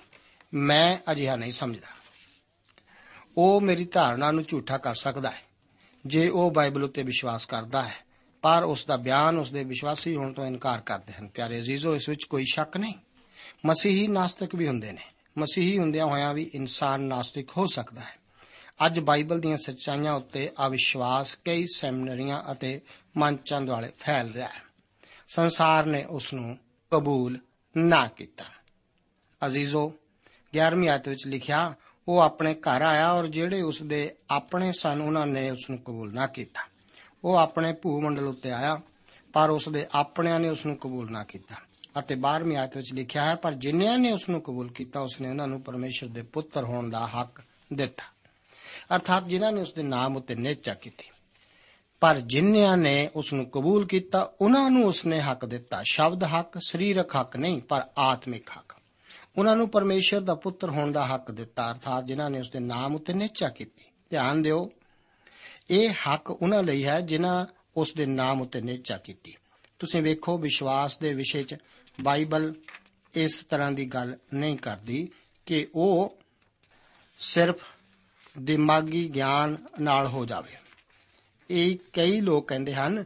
ਮੈਂ 0.54 1.12
ਅਜਿਹਾ 1.12 1.36
ਨਹੀਂ 1.36 1.52
ਸਮਝਦਾ। 1.52 1.88
ਉਹ 3.38 3.62
ਮੇਰੀ 3.62 3.86
ਧਾਰਨਾ 3.86 4.32
ਨੂੰ 4.32 4.44
ਝੂਠਾ 4.44 4.78
ਕਰ 4.78 4.96
ਸਕਦਾ 4.96 5.30
ਹੈ। 5.30 5.42
ਜੇ 6.06 6.30
ਉਹ 6.30 6.52
ਬਾਈਬਲ 6.52 6.84
ਉੱਤੇ 6.84 7.04
ਵਿਸ਼ਵਾਸ 7.04 7.46
ਕਰਦਾ 7.46 7.84
ਹੈ, 7.84 7.94
ਪਰ 8.42 8.64
ਉਸ 8.64 8.86
ਦਾ 8.86 8.96
ਬਿਆਨ 8.96 9.38
ਉਸ 9.38 9.52
ਦੇ 9.52 9.64
ਵਿਸ਼ਵਾਸੀ 9.64 10.16
ਹੋਣ 10.16 10.34
ਤੋਂ 10.34 10.46
ਇਨਕਾਰ 10.46 10.82
ਕਰਦੇ 10.82 11.14
ਹਨ। 11.14 11.28
ਪਿਆਰੇ 11.28 11.60
ਅਜ਼ੀਜ਼ੋ, 11.60 11.96
ਇਸ 11.96 12.10
ਵਿੱਚ 12.10 12.26
ਕੋਈ 12.26 12.44
ਸ਼ੱਕ 12.52 12.78
ਨਹੀਂ। 12.78 12.94
ਮਸੀਹੀ 13.66 14.08
ਨਾਸਤਿਕ 14.08 14.56
ਵੀ 14.56 14.68
ਹੁੰਦੇ 14.68 14.92
ਨੇ। 14.92 15.02
ਮਸੀਹੀ 15.38 15.78
ਹੁੰਦਿਆਂ 15.78 16.06
ਹੋਇਆਂ 16.06 16.34
ਵੀ 16.34 16.52
ਇਨਸਾਨ 16.54 17.02
ਨਾਸਤਿਕ 17.02 17.50
ਹੋ 17.58 17.66
ਸਕਦਾ 17.66 18.02
ਹੈ। 18.02 18.27
ਅੱਜ 18.86 19.00
ਬਾਈਬਲ 19.00 19.40
ਦੀਆਂ 19.40 19.58
ਸੱਚਾਈਆਂ 19.58 20.14
ਉੱਤੇ 20.14 20.52
ਅਵਿਸ਼ਵਾਸ 20.68 21.36
ਕਈ 21.46 21.66
ਸੈਮੀਨਰੀਆਂ 21.76 22.52
ਅਤੇ 22.52 22.82
ਮੰਚਾਂ 23.18 23.62
ਦੁਆਲੇ 23.62 23.92
ਫੈਲ 24.00 24.34
ਰਿਹਾ 24.34 24.48
ਹੈ। 24.48 24.62
ਸੰਸਾਰ 25.28 25.86
ਨੇ 25.86 26.04
ਉਸ 26.04 26.34
ਨੂੰ 26.34 26.58
ਕਬੂਲ 26.92 27.40
ਨਾ 27.78 28.08
ਕੀਤਾ। 28.08 28.44
ਅਜ਼ੀਜ਼ੋ 29.48 29.94
11ਵੀਂ 30.54 30.90
ਆਇਤ 30.90 31.10
ਵਿੱਚ 31.10 31.28
ਲਿਖਿਆ, 31.28 31.74
ਉਹ 32.08 32.20
ਆਪਣੇ 32.20 32.54
ਘਰ 32.54 32.82
ਆਇਆ 32.82 33.12
ਔਰ 33.12 33.28
ਜਿਹੜੇ 33.28 33.62
ਉਸ 33.62 33.84
ਦੇ 33.84 34.16
ਆਪਣੇ 34.30 34.72
ਸਨ, 34.72 35.02
ਉਹਨਾਂ 35.02 35.28
ਨੇ 35.28 35.50
ਉਸ 35.50 35.70
ਨੂੰ 35.70 35.80
ਕਬੂਲ 35.80 36.14
ਨਾ 36.14 36.28
ਕੀਤਾ। 36.28 36.62
ਉਹ 37.24 37.36
ਆਪਣੇ 37.36 37.74
ਭੂ 37.74 38.02
ਮੰਡਲ 38.02 38.28
ਉੱਤੇ 38.28 38.52
ਆਇਆ, 38.52 38.82
ਪਰ 39.34 39.50
ਉਸ 39.50 39.70
ਦੇ 39.70 39.86
ਆਪਣਿਆਂ 39.96 40.40
ਨੇ 40.40 40.50
ਉਸ 40.50 40.66
ਨੂੰ 40.66 40.78
ਕਬੂਲ 40.78 41.12
ਨਾ 41.12 41.24
ਕੀਤਾ। 41.24 41.56
ਅਤੇ 42.00 42.16
12ਵੀਂ 42.16 42.58
ਆਇਤ 42.58 42.78
ਵਿੱਚ 42.78 42.94
ਲਿਖਿਆ 42.94 43.26
ਹੈ, 43.26 43.36
ਪਰ 43.36 43.54
ਜਿਨ੍ਹਾਂ 43.54 43.98
ਨੇ 43.98 44.12
ਉਸ 44.12 44.30
ਨੂੰ 44.30 44.42
ਕਬੂਲ 44.42 44.72
ਕੀਤਾ 44.72 45.00
ਉਸ 45.00 45.22
ਨੇ 45.22 45.30
ਉਹਨਾਂ 45.30 45.48
ਨੂੰ 45.48 45.62
ਪਰਮੇਸ਼ਰ 45.62 46.08
ਦੇ 46.08 46.22
ਪੁੱਤਰ 46.22 46.64
ਹੋਣ 46.64 46.90
ਦਾ 46.90 47.08
ਹੱਕ 47.08 47.42
ਦਿੱਤਾ। 47.74 48.04
ਅਰਥਾਤ 48.96 49.28
ਜਿਨ੍ਹਾਂ 49.28 49.52
ਨੇ 49.52 49.62
ਉਸ 49.62 49.74
ਦੇ 49.74 49.84
ਨਾਮ 49.84 50.18
ਉੱਤੇ 50.18 50.36
ਨਿਹਚਾ 50.36 50.74
ਕੀਤੀ। 50.74 51.04
ਪਰ 52.00 52.20
ਜਿਨ੍ਹਾਂ 52.20 52.78
ਨੇ 52.78 53.10
ਉਸ 53.16 53.34
ਨੂੰ 53.34 53.50
ਕਬੂਲ 53.50 53.88
ਕੀਤਾ, 53.88 54.34
ਉਹਨਾਂ 54.42 54.70
ਨੂੰ 54.70 54.86
ਉਸ 54.86 55.06
ਨੇ 55.06 55.22
ਹੱਕ 55.22 55.46
ਦਿੱਤਾ। 55.46 55.84
ਸ਼ਬਦ 55.84 56.24
ਹੱਕ, 56.24 56.60
ਸਰੀਰਕ 56.68 57.16
ਹੱਕ 57.16 57.38
ਨਹੀਂ, 57.38 57.62
ਪਰ 57.62 57.88
ਆਤਮਿਕ 57.98 58.50
ਹੱਕ। 58.50 58.74
ਉਹਨਾਂ 59.38 59.56
ਨੂੰ 59.56 59.70
ਪਰਮੇਸ਼ਰ 59.70 60.22
ਦਾ 60.22 60.36
ਪੁੱਤਰ 60.36 60.70
ਹੋਣ 60.70 60.92
ਦਾ 60.92 61.06
ਹੱਕ 61.06 61.32
ਦਿੱਤਾ, 61.32 61.72
ਅਰਥਾਤ 61.72 62.06
ਜਿਨ੍ਹਾਂ 62.06 62.30
ਨੇ 62.30 62.40
ਉਸ 62.40 62.50
ਦੇ 62.50 62.60
ਨਾਮ 62.60 62.96
ਉੱਤੇ 62.96 63.14
ਨਿਹਚਾ 63.14 63.50
ਕੀਤੀ। 63.50 63.84
ਧਿਆਨ 64.10 64.42
ਦਿਓ, 64.42 64.70
ਇਹ 65.70 65.90
ਹੱਕ 65.90 66.32
ਉਹਨਾਂ 66.32 66.64
ਲਈ 66.64 66.86
ਹੈ 66.86 67.02
ਜਿਨ੍ਹਾਂ 67.02 67.46
ਉਸ 67.78 67.94
ਦੇ 67.94 68.06
ਨਾਮ 68.06 68.42
ਉੱਤੇ 68.42 68.62
ਨਿਹਚਾ 68.62 68.98
ਕੀਤੀ। 68.98 69.38
ਤੁਸੀਂ 69.80 70.02
ਵੇਖੋ, 70.02 70.38
ਵਿਸ਼ਵਾਸ 70.38 70.98
ਦੇ 70.98 71.14
ਵਿਸ਼ੇ 71.14 71.44
'ਚ 71.44 71.56
ਬਾਈਬਲ 72.02 72.54
ਇਸ 73.16 73.46
ਤਰ੍ਹਾਂ 73.50 73.72
ਦੀ 73.72 73.86
ਗੱਲ 73.86 74.18
ਨਹੀਂ 74.34 74.58
ਕਰਦੀ 74.58 75.10
ਕਿ 75.46 75.68
ਉਹ 75.76 76.18
ਸਿਰਫ 77.18 77.56
ਦਿਮਾਗੀ 78.40 79.10
ਗਿਆਨ 79.10 79.58
ਨਾਲ 79.82 80.08
ਹੋ 80.08 80.26
ਜਾਵੇ। 80.26 80.58
ਇਹ 81.50 81.78
ਕਈ 81.94 82.22
ਲੋਕ 82.22 82.48
ਕਹਿੰਦੇ 82.48 82.74
ਹਨ 82.74 83.06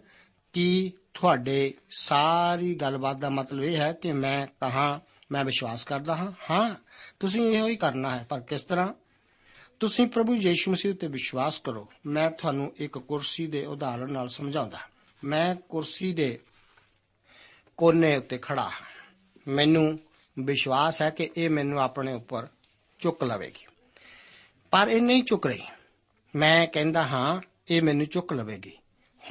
ਕਿ 0.54 0.92
ਤੁਹਾਡੇ 1.14 1.74
ਸਾਰੀ 1.90 2.76
ਗੱਲਬਾਤ 2.76 3.18
ਦਾ 3.18 3.30
ਮਤਲਬ 3.30 3.64
ਇਹ 3.64 3.78
ਹੈ 3.78 3.94
ਕਿ 3.94 4.12
ਮੈਂ 4.12 4.48
ਕਹਾ, 4.48 5.02
ਮੈਂ 5.32 5.46
ਵਿਸ਼ਵਾਸ 5.46 5.84
ਕਰਦਾ 5.84 6.18
ਹਾਂ। 6.18 6.32
ਹਾਂ, 6.50 6.76
ਤੁਸੀਂ 7.20 7.42
ਇਹੋ 7.42 7.68
ਹੀ 7.68 7.76
ਕਰਨਾ 7.76 8.20
ਹੈ, 8.20 8.26
ਪਰ 8.30 8.40
ਕਿਸ 8.40 8.62
ਤਰ੍ਹਾਂ? 8.62 8.94
ਤੁਸੀਂ 9.80 10.08
ਪ੍ਰਭੂ 10.08 10.36
ਯੀਸ਼ੂ 10.36 10.72
ਮਸੀਹ 10.72 10.94
ਉੱਤੇ 10.94 11.08
ਵਿਸ਼ਵਾਸ 11.08 11.60
ਕਰੋ। 11.60 11.90
ਮੈਂ 12.06 12.32
ਤੁਹਾਨੂੰ 12.32 12.74
ਇੱਕ 12.78 12.98
ਕੁਰਸੀ 12.98 13.48
ਦੇ 13.48 13.66
ਉਦਾਹਰਣ 13.66 14.12
ਨਾਲ 14.12 14.30
ਸਮਝਾਉਂਦਾ। 14.30 14.80
ਮੈਂ 15.24 15.56
ਕੁਰਸੀ 15.56 16.14
ਦੇ 16.14 16.40
ਕੋਨੇ 17.78 18.18
ਉੱਤੇ 18.18 18.40
ਖੜਾ 18.42 18.70
ਹਾਂ। 18.70 19.10
ਮੈਨੂੰ 19.48 20.00
ਵਿਸ਼ਵਾਸ 20.40 21.02
ਹੈ 21.02 21.10
ਕਿ 21.10 21.30
ਇਹ 21.38 21.50
ਮੈਨੂੰ 21.50 21.82
ਆਪਣੇ 21.82 22.14
ਉੱਪਰ 22.14 22.48
ਚੁੱਕ 23.00 23.24
ਲਵੇਗੀ। 23.24 23.71
ਪਰ 24.72 24.88
ਇਹ 24.88 25.02
ਨਹੀਂ 25.02 25.24
ਚੁੱਕ 25.24 25.48
ਰਹੀ। 25.48 25.62
ਮੈਂ 26.36 26.68
ਕਹਿੰਦਾ 26.68 27.08
ਹਾਂ, 27.08 27.42
ਇਹ 27.70 27.82
ਮੈਨੂੰ 27.82 28.06
ਚੁੱਕ 28.06 28.34
ਲਵੇਗੀ। 28.34 28.72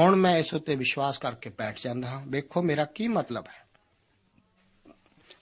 ਹੁਣ 0.01 0.17
ਮੈਂ 0.17 0.37
ਇਸ 0.37 0.55
ਉੱਤੇ 0.55 0.77
ਵਿਸ਼ਵਾਸ 0.77 1.19
ਕਰਕੇ 1.19 1.51
ਬੈਠ 1.51 1.79
ਜਾਂਦਾ 1.85 2.09
ਹਾਂ। 2.09 2.27
ਵੇਖੋ 2.27 2.63
ਮੇਰਾ 2.63 2.85
ਕੀ 2.85 3.09
ਮਤਲਬ 3.09 3.45
ਹੈ। 3.47 3.69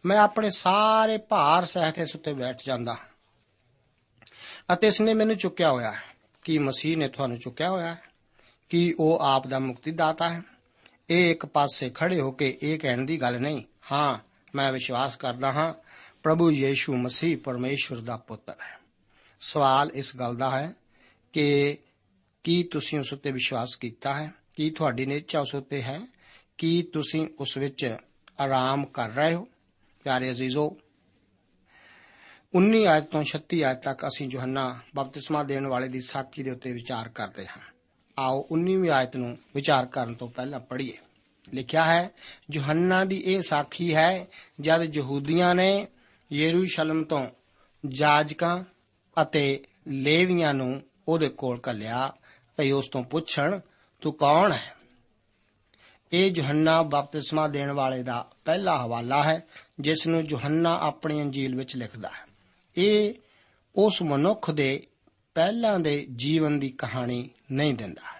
ਮੈਂ 0.07 0.19
ਆਪਣੇ 0.19 0.51
ਸਾਰੇ 0.51 1.19
ਭਾਰ 1.19 1.65
ਸਹਿਤ 1.65 1.99
ਇਸ 1.99 2.17
ਉੱਤੇ 2.17 2.35
ਬੈਠ 2.35 2.59
ਜਾਂਦਾ 2.67 2.93
ਹਾਂ। 2.93 3.09
ਅਤੇ 4.75 4.87
ਇਸ 4.87 5.01
ਨੇ 5.01 5.15
ਮੈਨੂੰ 5.15 5.37
ਚੁੱਕਿਆ 5.37 5.71
ਹੋਇਆ 5.71 5.93
ਹੈ 5.93 6.03
ਕੀ 6.45 6.59
ਮਸੀਹ 6.59 6.97
ਨੇ 6.97 7.09
ਤੁਹਾਨੂੰ 7.09 7.39
ਚੁੱਕਿਆ 7.39 7.71
ਹੋਇਆ 7.71 7.95
ਹੈ 7.95 8.03
ਕੀ 8.69 8.95
ਉਹ 8.99 9.19
ਆਪ 9.19 9.47
ਦਾ 9.47 9.59
ਮੁਕਤੀ 9.59 9.91
ਦਾਤਾ 9.91 10.29
ਹੈ। 10.29 10.43
ਇਹ 11.11 11.31
ਇੱਕ 11.31 11.47
ਪਾਸੇ 11.47 11.91
ਖੜੇ 11.91 12.21
ਹੋ 12.21 12.31
ਕੇ 12.31 12.59
ਇਹ 12.63 12.79
ਕਹਿਣ 12.79 12.99
ਦੀ 12.99 13.21
ਗੱਲ 13.21 13.41
ਨਹੀਂ। 13.41 13.63
ਹਾਂ, 13.93 14.19
ਮੈਂ 14.55 14.73
ਵਿਸ਼ਵਾਸ 14.73 15.17
ਕਰਦਾ 15.17 15.53
ਹਾਂ, 15.53 15.75
ਪ੍ਰਭੂ 16.23 16.51
ਯੀਸ਼ੂ 16.51 16.97
ਮਸੀਹ 16.97 17.39
ਪਰਮੇਸ਼ਵਰ 17.39 17.99
ਦਾ 17.99 18.17
ਪੁੱਤਰ 18.17 18.55
ਹੈ। 18.63 18.78
ਸਵਾਲ 19.41 19.91
ਇਸ 19.95 20.17
ਗੱਲ 20.17 20.37
ਦਾ 20.37 20.59
ਹੈ 20.59 20.75
ਕਿ 21.33 21.79
ਕੀ 22.45 22.63
ਤੁਸੀਂ 22.63 22.99
ਉਸ 22.99 23.13
ਉੱਤੇ 23.13 23.33
ਵਿਸ਼ਵਾਸ 23.33 23.77
ਕੀਤਾ 23.77 24.15
ਹੈ? 24.15 24.33
ਕੀ 24.57 24.71
ਤੁਹਾਡੀ 24.71 25.07
ਨਿਚਾ 25.07 25.41
ਉਸ 25.41 25.55
ਉੱਤੇ 25.55 25.83
ਹੈ? 25.83 26.01
ਕੀ 26.59 26.83
ਤੁਸੀਂ 26.83 27.29
ਉਸ 27.39 27.59
ਵਿੱਚ 27.59 27.97
ਆਰਾਮ 28.41 28.87
ਕਰ 28.87 29.11
ਰਹੇ 29.11 29.35
ਹੋ? 29.35 29.49
ਪਿਆਰੇ 30.05 30.31
ਅਜ਼ੀਜ਼ੋ 30.31 30.77
19 32.55 32.85
ਆਇਤ 32.87 33.05
ਤੋਂ 33.05 33.25
36 33.25 33.63
ਆਇਤ 33.63 33.79
ਤੱਕ 33.79 34.07
ਅਸੀਂ 34.07 34.29
ਯੋਹੰਨਾ 34.31 34.81
ਬਪਤਿਸਮਾ 34.95 35.43
ਦੇਣ 35.43 35.67
ਵਾਲੇ 35.67 35.89
ਦੀ 35.89 36.01
ਸਾਖੀ 36.01 36.43
ਦੇ 36.43 36.51
ਉੱਤੇ 36.51 36.73
ਵਿਚਾਰ 36.73 37.09
ਕਰਦੇ 37.09 37.47
ਹਾਂ। 37.47 37.63
ਆਓ 38.19 38.49
19ਵੀਂ 38.51 38.91
ਆਇਤ 38.91 39.17
ਨੂੰ 39.17 39.39
ਵਿਚਾਰ 39.55 39.87
ਕਰਨ 39.87 40.15
ਤੋਂ 40.15 40.29
ਪਹਿਲਾਂ 40.29 40.61
ਪੜ੍ਹੀਏ। 40.61 40.99
ਲਿਖਿਆ 41.55 41.85
ਹੈ, 41.85 42.11
ਯੋਹੰਨਾ 42.53 43.05
ਦੀ 43.05 43.17
ਇਹ 43.17 43.43
ਸਾਖੀ 43.43 43.95
ਹੈ, 43.95 44.27
ਜਦ 44.61 44.97
ਯਹੂਦੀਆਂ 44.97 45.55
ਨੇ 45.55 45.87
ਯਰੂਸ਼ਲਮ 46.33 47.05
ਤੋਂ 47.05 47.31
ਜਾਜਕਾਂ 47.87 48.65
ਅਤੇ 49.23 49.65
ਲੇਵੀਆਂ 49.89 50.55
ਨੂੰ 50.55 50.83
ਉਹਦੇ 51.09 51.29
ਕੋਲ 51.29 51.61
ਘੱਲਿਆ, 51.71 52.13
ਭਈ 52.57 52.71
ਉਸ 52.71 52.89
ਤੋਂ 52.89 53.03
ਪੁੱਛਣ, 53.03 53.61
ਤੂੰ 54.01 54.13
ਕੌਣ 54.13 54.53
ਹੈ? 54.53 54.75
ਇਹ 56.13 56.33
ਯੋਹੰਨਾ 56.37 56.83
ਬਪਤਿਸਮਾ 56.83 57.49
ਦੇਣ 57.49 57.71
ਵਾਲੇ 57.71 58.03
ਦਾ 58.03 58.31
ਪਹਿਲਾ 58.45 58.85
ਹਵਾਲਾ 58.85 59.23
ਹੈ, 59.23 59.47
ਜਿਸ 59.81 60.07
ਨੂੰ 60.07 60.25
ਯੋਹੰਨਾ 60.29 60.79
ਆਪਣੀ 60.79 61.23
ਅੰਜੀਲ 61.23 61.57
ਵਿੱਚ 61.57 61.77
ਲਿਖਦਾ 61.77 62.09
ਹੈ। 62.09 62.27
ਇਹ 62.77 63.15
ਉਸ 63.77 64.03
ਮਨੁੱਖ 64.03 64.51
ਦੇ 64.51 64.87
ਪਹਿਲਾਂ 65.35 65.81
ਦੇ 65.81 66.07
ਜੀਵਨ 66.17 66.61
ਦੀ 66.61 66.71
ਕਹਾਣੀ 66.71 67.31
ਨਹੀਂ 67.53 67.75
ਦਿੰਦਾ। 67.75 68.19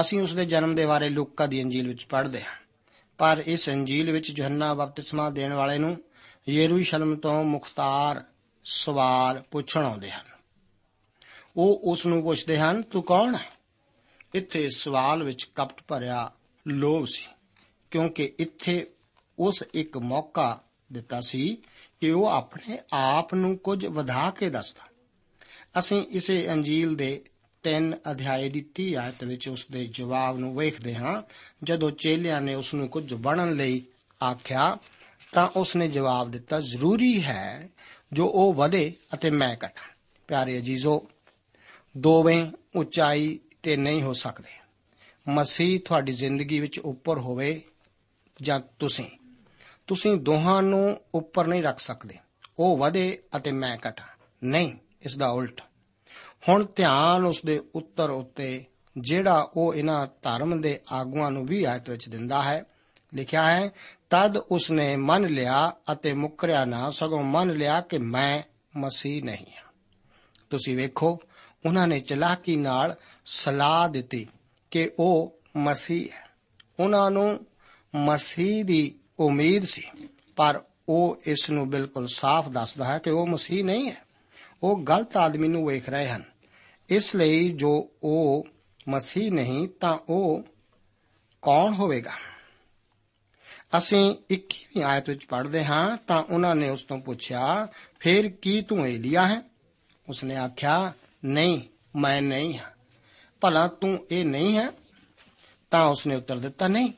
ਅਸੀਂ 0.00 0.20
ਉਸ 0.20 0.34
ਦੇ 0.34 0.44
ਜਨਮ 0.44 0.74
ਦੇ 0.74 0.86
ਬਾਰੇ 0.86 1.08
ਲੂਕਾ 1.08 1.46
ਦੀ 1.46 1.62
ਅੰਜੀਲ 1.62 1.88
ਵਿੱਚ 1.88 2.04
ਪੜ੍ਹਦੇ 2.04 2.42
ਹਾਂ। 2.42 2.56
ਪਰ 3.18 3.42
ਇਸ 3.46 3.70
ਅੰਜੀਲ 3.70 4.10
ਵਿੱਚ 4.10 4.38
ਯੋਹੰਨਾ 4.38 4.74
ਬਪਤਿਸਮਾ 4.74 5.30
ਦੇਣ 5.30 5.52
ਵਾਲੇ 5.52 5.78
ਨੂੰ 5.78 6.04
ਯਰੂਸ਼ਲਮ 6.48 7.16
ਤੋਂ 7.16 7.44
ਮੁਖਤਾਰ 7.44 8.24
ਸਵਾਲ 8.66 9.42
ਪੁੱਛਣ 9.50 9.84
ਆਉਂਦੇ 9.84 10.10
ਹਨ। 10.10 10.24
ਉਹ 11.56 11.80
ਉਸ 11.84 12.06
ਨੂੰ 12.06 12.22
ਪੁੱਛਦੇ 12.22 12.58
ਹਨ, 12.58 12.82
ਤੂੰ 12.82 13.02
ਕੌਣ 13.02 13.34
ਹੈ? 13.34 13.50
ਇੱਥੇ 14.34 14.68
ਸਵਾਲ 14.68 15.22
ਵਿੱਚ 15.22 15.44
ਕਪਟ 15.54 15.82
ਭਰਿਆ 15.88 16.32
ਲੋਭ 16.68 17.04
ਸੀ, 17.04 17.26
ਕਿਉਂਕਿ 17.90 18.34
ਇੱਥੇ 18.38 18.90
ਉਸ 19.38 19.64
ਇੱਕ 19.74 19.98
ਮੌਕਾ 19.98 20.60
ਦਿੱਤਾ 20.92 21.20
ਸੀ 21.20 21.58
ਕਿ 22.00 22.10
ਉਹ 22.10 22.26
ਆਪਣੇ 22.26 22.78
ਆਪ 22.92 23.34
ਨੂੰ 23.34 23.58
ਕੁਝ 23.58 23.86
ਵਧਾ 23.86 24.30
ਕੇ 24.30 24.50
ਦੱਸਦਾ। 24.50 24.88
ਅਸੀਂ 25.78 26.02
ਇਸੇ 26.02 26.48
ਅੰਜੀਲ 26.52 26.96
ਦੇ 26.96 27.24
3 27.62 27.94
ਅਧਿਆਏ 28.10 28.48
ਦੀ 28.48 28.60
30 28.74 28.94
ਆਇਤ 28.94 29.24
ਵਿੱਚ 29.24 29.48
ਉਸ 29.48 29.66
ਦੇ 29.72 29.86
ਜਵਾਬ 29.86 30.38
ਨੂੰ 30.38 30.56
ਵੇਖਦੇ 30.56 30.94
ਹਾਂ। 30.94 31.22
ਜਦੋਂ 31.62 31.90
ਚੇਲਿਆਂ 31.90 32.40
ਨੇ 32.40 32.54
ਉਸ 32.54 32.74
ਨੂੰ 32.74 32.88
ਕੁਝ 32.88 33.14
ਬਣਨ 33.14 33.56
ਲਈ 33.56 33.82
ਆਖਿਆ, 34.24 34.78
ਤਾਂ 35.32 35.48
ਉਸ 35.56 35.76
ਨੇ 35.76 35.88
ਜਵਾਬ 35.88 36.30
ਦਿੱਤਾ, 36.30 36.60
ਜ਼ਰੂਰੀ 36.60 37.22
ਹੈ 37.22 37.68
ਜੋ 38.12 38.26
ਉਹ 38.26 38.54
ਵਧੇ 38.54 38.92
ਅਤੇ 39.14 39.30
ਮੈਂ 39.30 39.56
ਘਟਾਂ। 39.56 39.96
ਪਿਆਰੇ 40.28 40.58
ਅਜੀਜ਼ੋ, 40.58 41.08
ਦੋਵੇਂ 41.98 42.52
ਉਚਾਈ 42.76 43.38
ਤੇ 43.62 43.76
ਨਹੀਂ 43.76 44.02
ਹੋ 44.02 44.12
ਸਕਦੇ। 44.12 44.60
ਮਸੀਹ 45.28 45.80
ਤੁਹਾਡੀ 45.84 46.12
ਜ਼ਿੰਦਗੀ 46.12 46.60
ਵਿੱਚ 46.60 46.78
ਉੱਪਰ 46.78 47.18
ਹੋਵੇ 47.18 47.62
ਜਾਂ 48.42 48.60
ਤੁਸੀਂ। 48.78 49.10
ਤੁਸੀਂ 49.86 50.16
ਦੋਹਾਂ 50.16 50.62
ਨੂੰ 50.62 51.00
ਉੱਪਰ 51.14 51.46
ਨਹੀਂ 51.46 51.62
ਰੱਖ 51.62 51.78
ਸਕਦੇ। 51.78 52.14
ਉਹ 52.58 52.78
ਵਧੇ 52.78 53.22
ਅਤੇ 53.36 53.52
ਮੈਂ 53.52 53.76
ਘਟਾਂ। 53.88 54.06
ਨਹੀਂ, 54.44 54.74
ਇਸ 55.02 55.16
ਦਾ 55.16 55.28
ਉਲਟ। 55.28 55.60
ਹੁਣ 56.48 56.66
ਧਿਆਨ 56.76 57.26
ਉਸ 57.26 57.42
ਦੇ 57.46 57.62
ਉੱਤਰ 57.74 58.10
ਉੱਤੇ, 58.10 58.64
ਜਿਹੜਾ 58.98 59.50
ਉਹ 59.56 59.74
ਇਹਨਾਂ 59.74 60.06
ਧਰਮ 60.22 60.60
ਦੇ 60.60 60.80
ਆਗੂਆਂ 60.92 61.30
ਨੂੰ 61.30 61.46
ਵੀ 61.46 61.64
ਆਇਤ 61.64 61.90
ਵਿੱਚ 61.90 62.08
ਦਿੰਦਾ 62.08 62.42
ਹੈ, 62.42 62.64
ਲਿਖਿਆ 63.14 63.54
ਹੈ 63.54 63.70
ਤਦ 64.10 64.36
ਉਸਨੇ 64.36 64.96
ਮੰਨ 64.96 65.26
ਲਿਆ 65.26 65.72
ਅਤੇ 65.92 66.12
ਮੁਕਰਿਆ 66.12 66.64
ਨਾ, 66.64 66.90
ਸਗੋਂ 66.90 67.22
ਮੰਨ 67.22 67.50
ਲਿਆ 67.50 67.80
ਕਿ 67.80 67.98
ਮੈਂ 67.98 68.42
ਮਸੀਹ 68.76 69.24
ਨਹੀਂ 69.24 69.46
ਹਾਂ। 69.56 69.72
ਤੁਸੀਂ 70.50 70.76
ਵੇਖੋ, 70.76 71.20
ਉਹਨਾਂ 71.66 71.88
ਨੇ 71.88 71.98
ਚਲਾਕੀ 71.98 72.56
ਨਾਲ 72.56 72.96
ਸਲਾਹ 73.26 73.88
ਦਿੱਤੀ 73.88 74.26
ਕਿ 74.70 74.90
ਉਹ 74.98 75.38
ਮਸੀਹ 75.56 76.08
ਹੈ। 76.12 76.26
ਉਹਨਾਂ 76.80 77.10
ਨੂੰ 77.10 77.46
ਮਸੀਹ 77.94 78.64
ਦੀ 78.64 78.98
ਉਮੀਦ 79.18 79.64
ਸੀ, 79.64 79.82
ਪਰ 80.36 80.60
ਉਹ 80.88 81.16
ਇਸ 81.24 81.50
ਨੂੰ 81.50 81.70
ਬਿਲਕੁਲ 81.70 82.06
ਸਾਫ਼ 82.06 82.48
ਦੱਸਦਾ 82.48 82.84
ਹੈ 82.84 82.98
ਕਿ 82.98 83.10
ਉਹ 83.10 83.26
ਮਸੀਹ 83.26 83.64
ਨਹੀਂ 83.64 83.90
ਹੈ। 83.90 83.96
ਉਹ 84.62 84.80
ਗਲਤ 84.80 85.16
ਆਦਮੀ 85.16 85.48
ਨੂੰ 85.48 85.66
ਵੇਖ 85.66 85.88
ਰਹੇ 85.88 86.08
ਹਨ। 86.08 86.24
ਇਸ 86.88 87.16
ਲਈ 87.16 87.48
ਜੋ 87.48 87.90
ਉਹ 88.02 88.46
ਮਸੀਹ 88.88 89.32
ਨਹੀਂ, 89.32 89.68
ਤਾਂ 89.80 89.98
ਉਹ 90.08 90.42
ਕੌਣ 91.42 91.74
ਹੋਵੇਗਾ? 91.74 92.12
ਅਸੀਂ 93.78 94.16
21ਵੀਂ 94.30 94.84
ਆਇਤ 94.84 95.08
ਵਿੱਚ 95.08 95.26
ਪੜ੍ਹਦੇ 95.26 95.64
ਹਾਂ, 95.64 95.96
ਤਾਂ 95.96 96.22
ਉਹਨਾਂ 96.22 96.54
ਨੇ 96.54 96.68
ਉਸ 96.68 96.84
ਤੋਂ 96.84 96.98
ਪੁੱਛਿਆ, 96.98 97.68
ਫਿਰ 97.98 98.28
ਕੀ 98.28 98.62
ਤੂੰ 98.62 98.86
ਏਲੀਆ 98.86 99.26
ਹੈ? 99.26 99.42
ਉਸਨੇ 100.08 100.36
ਆਖਿਆ, 100.36 100.92
ਨਹੀਂ, 101.24 101.60
ਮੈਂ 101.96 102.22
ਨਹੀਂ 102.22 102.58
ਹਾਂ। 102.58 102.70
ਭਲਾ 103.40 103.68
ਤੂੰ 103.68 104.06
ਇਹ 104.10 104.24
ਨਹੀਂ 104.24 104.56
ਹੈ? 104.56 104.70
ਤਾਂ 105.70 105.86
ਉਸਨੇ 105.86 106.14
ਉੱਤਰ 106.14 106.38
ਦਿੱਤਾ, 106.38 106.68
ਨਹੀਂ। 106.68 106.92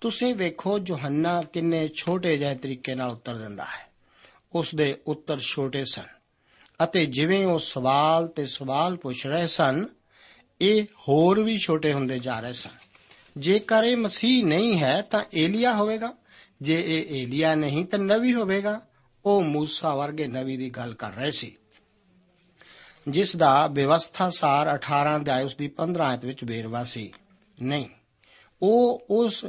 ਤੁਸੀਂ 0.00 0.34
ਵੇਖੋ, 0.34 0.78
ਯੋਹੰਨਾ 0.86 1.42
ਕਿੰਨੇ 1.42 1.88
ਛੋਟੇ 1.88 2.36
ਜਿਹੇ 2.36 2.54
ਤਰੀਕੇ 2.54 2.94
ਨਾਲ 2.94 3.10
ਉੱਤਰ 3.10 3.36
ਦਿੰਦਾ 3.36 3.64
ਹੈ। 3.64 3.88
ਉਸ 4.52 4.74
ਦੇ 4.74 4.98
ਉੱਤਰ 5.06 5.38
ਛੋਟੇ 5.38 5.84
ਸਨ 5.84 6.18
ਅਤੇ 6.84 7.06
ਜਿਵੇਂ 7.06 7.46
ਉਹ 7.46 7.58
ਸਵਾਲ 7.58 8.28
ਤੇ 8.28 8.46
ਸਵਾਲ 8.46 8.96
ਪੁੱਛ 8.96 9.26
ਰਹੇ 9.26 9.46
ਸਨ, 9.46 9.86
ਇਹ 10.60 10.82
ਹੋਰ 10.82 11.42
ਵੀ 11.42 11.58
ਛੋਟੇ 11.58 11.92
ਹੁੰਦੇ 11.92 12.18
ਜਾ 12.18 12.40
ਰਹੇ 12.40 12.52
ਸਨ। 12.52 12.87
ਜੇਕਰ 13.38 13.84
ਇਹ 13.84 13.96
ਮਸੀਹ 13.96 14.44
ਨਹੀਂ 14.44 14.80
ਹੈ 14.80 15.02
ਤਾਂ 15.02 15.24
ਏਲੀਆ 15.34 15.74
ਹੋਵੇਗਾ। 15.74 16.14
ਜੇ 16.62 16.84
ਇਹ 16.86 17.22
ਏਲੀਆ 17.22 17.54
ਨਹੀਂ 17.54 17.84
ਤਾਂ 17.84 17.98
ਨਬੀ 17.98 18.34
ਹੋਵੇਗਾ। 18.34 18.80
ਉਹ 19.24 19.42
ਮੂਸਾ 19.42 19.94
ਵਰਗੇ 19.94 20.26
ਨਬੀ 20.26 20.56
ਦੀ 20.56 20.70
ਗੱਲ 20.70 20.94
ਕਰ 20.94 21.12
ਰਹੇ 21.12 21.30
ਸੀ। 21.30 21.56
ਜਿਸ 23.08 23.36
ਦਾ 23.36 23.66
ਵਿਵਸਥਾ 23.66 24.30
ਸਾਰ 24.30 24.74
18 24.74 25.16
ਅਧਿਆਇ 25.16 25.44
ਉਸ 25.44 25.56
ਦੀ 25.56 25.68
15 25.68 26.04
ਆਇਤ 26.04 26.24
ਵਿੱਚ 26.24 26.44
ਬੇਰਵਾ 26.44 26.84
ਸੀ। 26.84 27.12
ਨਹੀਂ, 27.62 27.86
ਉਹ 28.62 29.06
ਉਸ 29.10 29.46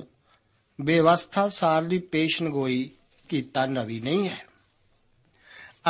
ਬੇਵਸਥਾ 0.82 1.48
ਸਾਰ 1.48 1.84
ਦੀ 1.84 2.00
ਪੇਸ਼ਨਗੋਈ 2.00 2.92
ਕੀਤਾ 3.30 3.66
ਨਵੀ 3.66 4.00
ਨਹੀਂ 4.00 4.30
ਹੈ। 4.30 4.46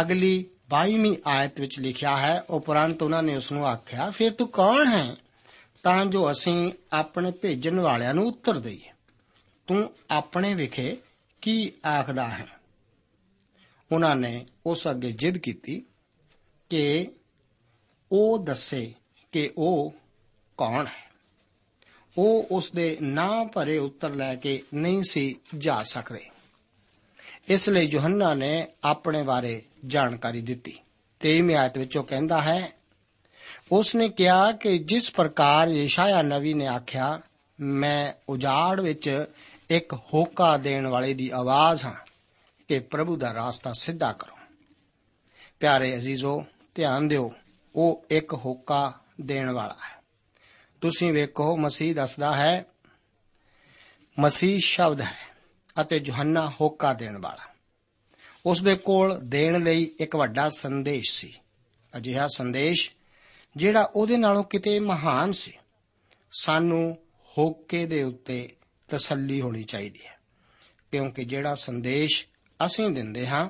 ਅਗਲੀ 0.01 0.45
22ਵੀਂ 0.69 1.17
ਆਇਤ 1.27 1.59
ਵਿੱਚ 1.59 1.79
ਲਿਖਿਆ 1.79 2.17
ਹੈ, 2.17 2.41
ਉਪਰੰਤ 2.49 3.03
ਉਹਨਾਂ 3.03 3.23
ਨੇ 3.23 3.35
ਉਸ 3.35 3.51
ਨੂੰ 3.51 3.67
ਆਖਿਆ, 3.67 4.09
ਫਿਰ 4.09 4.31
ਤੂੰ 4.31 4.47
ਕੌਣ 4.47 4.87
ਹੈ 4.87 5.15
ਤਾਂ 5.83 6.05
ਜੋ 6.05 6.31
ਅਸੀਂ 6.31 6.71
ਆਪਣੇ 6.93 7.31
ਭੇਜਣ 7.31 7.79
ਵਾਲਿਆਂ 7.79 8.13
ਨੂੰ 8.13 8.27
ਉੱਤਰ 8.27 8.59
ਦਈਏ। 8.59 8.89
ਤੂੰ 9.67 9.93
ਆਪਣੇ 10.11 10.53
ਵਿਖੇ 10.53 10.97
ਕੀ 11.41 11.71
ਆਖਦਾ 11.87 12.29
ਹੈ? 12.29 12.47
ਉਹਨਾਂ 13.91 14.15
ਨੇ 14.15 14.45
ਉਸ 14.65 14.87
ਅੱਗੇ 14.87 15.11
ਜਿੱਦ 15.11 15.37
ਕੀਤੀ 15.37 15.85
ਕਿ 16.69 17.11
ਉਹ 18.11 18.39
ਦੱਸੇ 18.39 18.93
ਕਿ 19.31 19.51
ਉਹ 19.57 19.93
ਕੌਣ 20.57 20.85
ਹੈ। 20.85 21.09
ਉਹ 22.17 22.47
ਉਸ 22.51 22.71
ਦੇ 22.71 22.97
ਨਾਂ 23.01 23.45
ਭਰੇ 23.45 23.77
ਉੱਤਰ 23.77 24.13
ਲੈ 24.13 24.35
ਕੇ 24.35 24.63
ਨਹੀਂ 24.73 25.03
ਸੀ 25.03 25.35
ਜਾ 25.57 25.83
ਸਕਦੇ। 25.83 26.29
ਇਸ 27.47 27.69
ਲਈ 27.69 27.85
ਯੋਹੰਨਾ 27.85 28.33
ਨੇ 28.33 28.67
ਆਪਣੇ 28.83 29.23
ਬਾਰੇ 29.23 29.61
ਜਾਣਕਾਰੀ 29.87 30.41
ਦਿੱਤੀ। 30.41 30.79
23ਵੀਂ 31.19 31.55
ਆਇਤ 31.55 31.77
ਵਿੱਚ 31.77 31.97
ਉਹ 31.97 32.03
ਕਹਿੰਦਾ 32.03 32.41
ਹੈ 32.41 32.78
ਉਸ 33.71 33.95
ਨੇ 33.95 34.09
ਕਿਹਾ 34.09 34.51
ਕਿ 34.51 34.77
ਜਿਸ 34.77 35.11
ਪ੍ਰਕਾਰ 35.11 35.67
ਯਸ਼ਾਇਆ 35.67 36.21
ਨਵੀ 36.21 36.53
ਨੇ 36.53 36.67
ਆਖਿਆ, 36.67 37.21
ਮੈਂ 37.59 38.13
ਉਜਾੜ 38.29 38.81
ਵਿੱਚ 38.81 39.25
ਇੱਕ 39.69 39.93
ਹੋਕਾ 39.93 40.57
ਦੇਣ 40.57 40.87
ਵਾਲੇ 40.87 41.13
ਦੀ 41.13 41.29
ਆਵਾਜ਼ 41.29 41.85
ਹਾਂ 41.85 41.93
ਕਿ 42.67 42.79
ਪ੍ਰਭੂ 42.79 43.15
ਦਾ 43.15 43.33
ਰਾਸਤਾ 43.33 43.73
ਸਿੱਧਾ 43.73 44.13
ਕਰੋ। 44.13 44.37
ਪਿਆਰੇ 45.59 45.95
ਅਜ਼ੀਜ਼ੋ, 45.95 46.45
ਧਿਆਨ 46.75 47.07
ਦਿਓ, 47.07 47.33
ਉਹ 47.75 48.05
ਇੱਕ 48.09 48.33
ਹੋਕਾ 48.33 48.93
ਦੇਣ 49.21 49.49
ਵਾਲਾ 49.49 49.75
ਹੈ। 49.89 50.03
ਤੁਸੀਂ 50.81 51.13
ਵੇਖੋ, 51.13 51.57
ਮਸੀਹ 51.57 51.95
ਦੱਸਦਾ 51.95 52.35
ਹੈ, 52.35 52.65
ਮਸੀਹ 54.19 54.59
ਸ਼ਬਦ 54.63 55.01
ਹੈ 55.01 55.29
ਅਤੇ 55.81 56.01
ਯੋਹੰਨਾ 56.05 56.53
ਹੋਕਾ 56.61 56.93
ਦੇਣ 56.93 57.17
ਵਾਲਾ। 57.17 57.53
ਉਸ 58.45 58.61
ਦੇ 58.61 58.75
ਕੋਲ 58.75 59.19
ਦੇਣ 59.23 59.63
ਲਈ 59.63 59.91
ਇੱਕ 59.99 60.15
ਵੱਡਾ 60.15 60.49
ਸੰਦੇਸ਼ 60.49 61.13
ਸੀ। 61.13 61.33
ਅਜਿਹਾ 61.97 62.27
ਸੰਦੇਸ਼ 62.35 62.91
ਜਿਹੜਾ 63.57 63.91
ਉਹਦੇ 63.95 64.17
ਨਾਲੋਂ 64.17 64.43
ਕਿਤੇ 64.43 64.79
ਮਹਾਨ 64.79 65.31
ਸੀ, 65.31 65.53
ਸਾਨੂੰ 66.41 66.97
ਹੋਕੇ 67.37 67.85
ਦੇ 67.85 68.03
ਉੱਤੇ 68.03 68.55
ਤਸੱਲੀ 68.87 69.41
ਹੋਣੀ 69.41 69.63
ਚਾਹੀਦੀ 69.63 70.05
ਹੈ। 70.05 70.19
ਕਿਉਂਕਿ 70.91 71.23
ਜਿਹੜਾ 71.23 71.55
ਸੰਦੇਸ਼ 71.55 72.25
ਅਸੀਂ 72.65 72.89
ਦਿੰਦੇ 72.89 73.27
ਹਾਂ, 73.27 73.49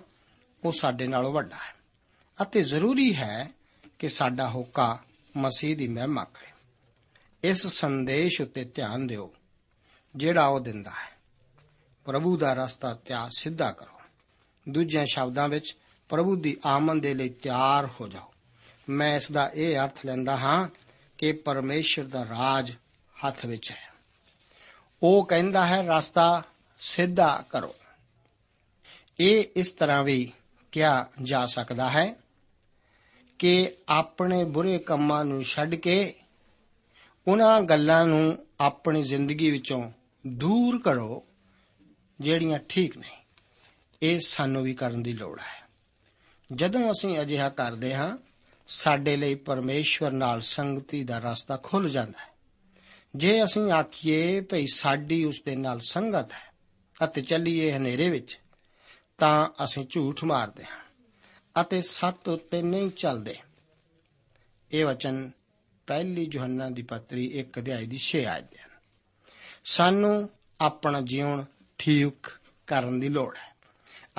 ਉਹ 0.64 0.72
ਸਾਡੇ 0.72 1.08
ਨਾਲੋਂ 1.08 1.32
ਵੱਡਾ 1.32 1.56
ਹੈ। 1.56 1.76
ਅਤੇ 2.42 2.62
ਜ਼ਰੂਰੀ 2.62 3.16
ਹੈ 3.16 3.50
ਕਿ 4.00 4.10
ਸਾਡਾ 4.10 4.50
ਹੋਕਾ 4.50 5.00
ਮਸੀਹ 5.38 5.78
ਦੀ 5.78 5.88
ਮਹਿਮਾ 5.88 6.24
ਕਰੇ। 6.24 6.52
ਇਸ 7.44 7.68
ਸੰਦੇਸ਼ 7.68 8.42
ਉੱਤੇ 8.42 8.64
ਧਿਆਨ 8.64 9.08
ਦਿਓ, 9.08 9.34
ਜਿਹੜਾ 10.16 10.48
ਉਹ 10.48 10.60
ਦਿੰਦਾ 10.60 10.92
ਹੈ। 10.92 11.20
ਪ੍ਰਭੂ 12.06 12.38
ਦਾ 12.38 12.54
ਰਸਤਾ 12.54 12.94
ਤਿਆਰ 12.94 13.30
ਸਿੱਧਾ 13.38 13.72
ਕਰੋ। 13.72 14.02
ਦੂਜਿਆਂ 14.70 15.06
ਸ਼ਬਦਾਂ 15.06 15.50
ਵਿੱਚ, 15.50 15.76
ਪ੍ਰਭੂ 16.10 16.36
ਦੀ 16.36 16.58
ਆਮਦ 16.66 17.04
ਦੇ 17.04 17.14
ਲਈ 17.14 17.30
ਤਿਆਰ 17.30 17.86
ਹੋ 17.86 18.08
ਜਾਓ। 18.08 18.34
ਮੈਂ 18.90 19.16
ਇਸ 19.16 19.32
ਦਾ 19.32 19.52
ਇਹ 19.54 19.78
ਅਰਥ 19.78 20.06
ਲੈਂਦਾ 20.06 20.38
ਹਾਂ 20.38 20.68
ਕਿ 21.18 21.32
ਪਰਮੇਸ਼ਰ 21.32 22.04
ਦਾ 22.04 22.24
ਰਾਜ 22.24 22.72
ਹੱਥ 23.26 23.46
ਵਿੱਚ 23.46 23.72
ਹੈ। 23.72 23.94
ਉਹ 25.04 25.26
ਕਹਿੰਦਾ 25.26 25.66
ਹੈ, 25.66 25.84
ਰਸਤਾ 25.88 26.44
ਸਿੱਧਾ 26.80 27.44
ਕਰੋ। 27.50 27.76
ਇਹ 29.20 29.46
ਇਸ 29.56 29.72
ਤਰ੍ਹਾਂ 29.72 30.04
ਵੀ 30.04 30.32
ਕਿਹਾ 30.72 31.08
ਜਾ 31.24 31.46
ਸਕਦਾ 31.46 31.90
ਹੈ 31.90 32.16
ਕਿ 33.40 33.76
ਆਪਣੇ 33.90 34.44
ਬੁਰੇ 34.44 34.80
ਕੰਮਾਂ 34.80 35.26
ਨੂੰ 35.26 35.44
ਛੱਡ 35.44 35.76
ਕੇ 35.76 36.14
ਉਹਨਾਂ 37.28 37.62
ਗੱਲਾਂ 37.62 38.06
ਨੂੰ 38.06 38.46
ਆਪਣੀ 38.60 39.04
ਜ਼ਿੰਦਗੀ 39.04 39.52
ਵਿੱਚੋਂ 39.52 39.92
ਦੂਰ 40.28 40.82
ਕਰੋ, 40.82 41.26
ਜਿਹੜੀਆਂ 42.20 42.60
ਠੀਕ 42.60 42.98
ਨਹੀਂ 42.98 43.18
ਇਹ 44.04 44.20
ਸਾਨੂੰ 44.20 44.64
ਵੀ 44.64 44.74
ਕਰਨ 44.74 45.04
ਦੀ 45.04 45.14
ਲੋੜ 45.14 45.40
ਹੈ। 45.40 45.70
ਜਦੋਂ 46.54 46.92
ਅਸੀਂ 46.92 47.22
ਅਜਿਹਾ 47.22 47.50
ਕਰਦੇ 47.50 47.96
ਹਾਂ 47.96 48.18
ਸਾਡੇ 48.70 49.18
ਲਈ 49.18 49.36
ਪਰਮੇਸ਼ਵਰ 49.36 50.12
ਨਾਲ 50.12 50.42
ਸੰਗਤੀ 50.42 51.04
ਦਾ 51.04 51.18
ਰਸਤਾ 51.18 51.58
ਖੁੱਲ 51.64 51.90
ਜਾਂਦਾ 51.90 52.20
ਹੈ। 52.20 52.28
ਜੇ 53.16 53.44
ਅਸੀਂ 53.44 53.72
ਆਖੀਏ 53.72 54.42
ਭਈ 54.42 54.66
ਸਾਡੀ 54.74 55.26
ਉਸ 55.26 55.42
ਦੇ 55.46 55.56
ਨਾਲ 55.56 55.80
ਸੰਗਤ 55.80 56.34
ਹੈ 56.34 56.54
ਅਤੇ 57.04 57.22
ਚੱਲੀਏ 57.22 57.72
ਹਨੇਰੇ 57.72 58.10
ਵਿੱਚ, 58.10 58.40
ਤਾਂ 59.18 59.50
ਅਸੀਂ 59.64 59.86
ਝੂਠ 59.90 60.24
ਮਾਰਦੇ 60.24 60.64
ਹਾਂ 60.64 60.80
ਅਤੇ 61.62 61.82
ਸੱਤ 61.82 62.30
ਉੱਤੇ 62.30 62.62
ਨਹੀਂ 62.62 62.90
ਚੱਲਦੇ। 62.90 63.36
ਇਹ 64.72 64.86
ਵਚਨ 64.86 65.32
ਪਹਿਲੀ 65.88 66.30
ਯੋਹੰਨਾ 66.34 66.70
ਦੀ 66.70 66.82
ਪੱਤਰੀ 66.82 67.32
1 67.40 67.60
ਅਧਿਆਇ 67.60 67.86
ਦੀ 67.86 67.98
6 67.98 68.24
ਆਇਤ 68.26 68.44
ਦੇ 68.44 68.58
ਹਨ। 68.58 68.70
ਸਾਨੂੰ 69.64 70.30
ਆਪਣਾ 70.62 71.02
ਜੀਵਨ 71.02 71.46
ਠੀਕ 71.78 72.40
ਕਰਨ 72.68 73.00
ਦੀ 73.00 73.10
ਲੋੜ 73.10 73.38
ਹੈ 73.38 73.56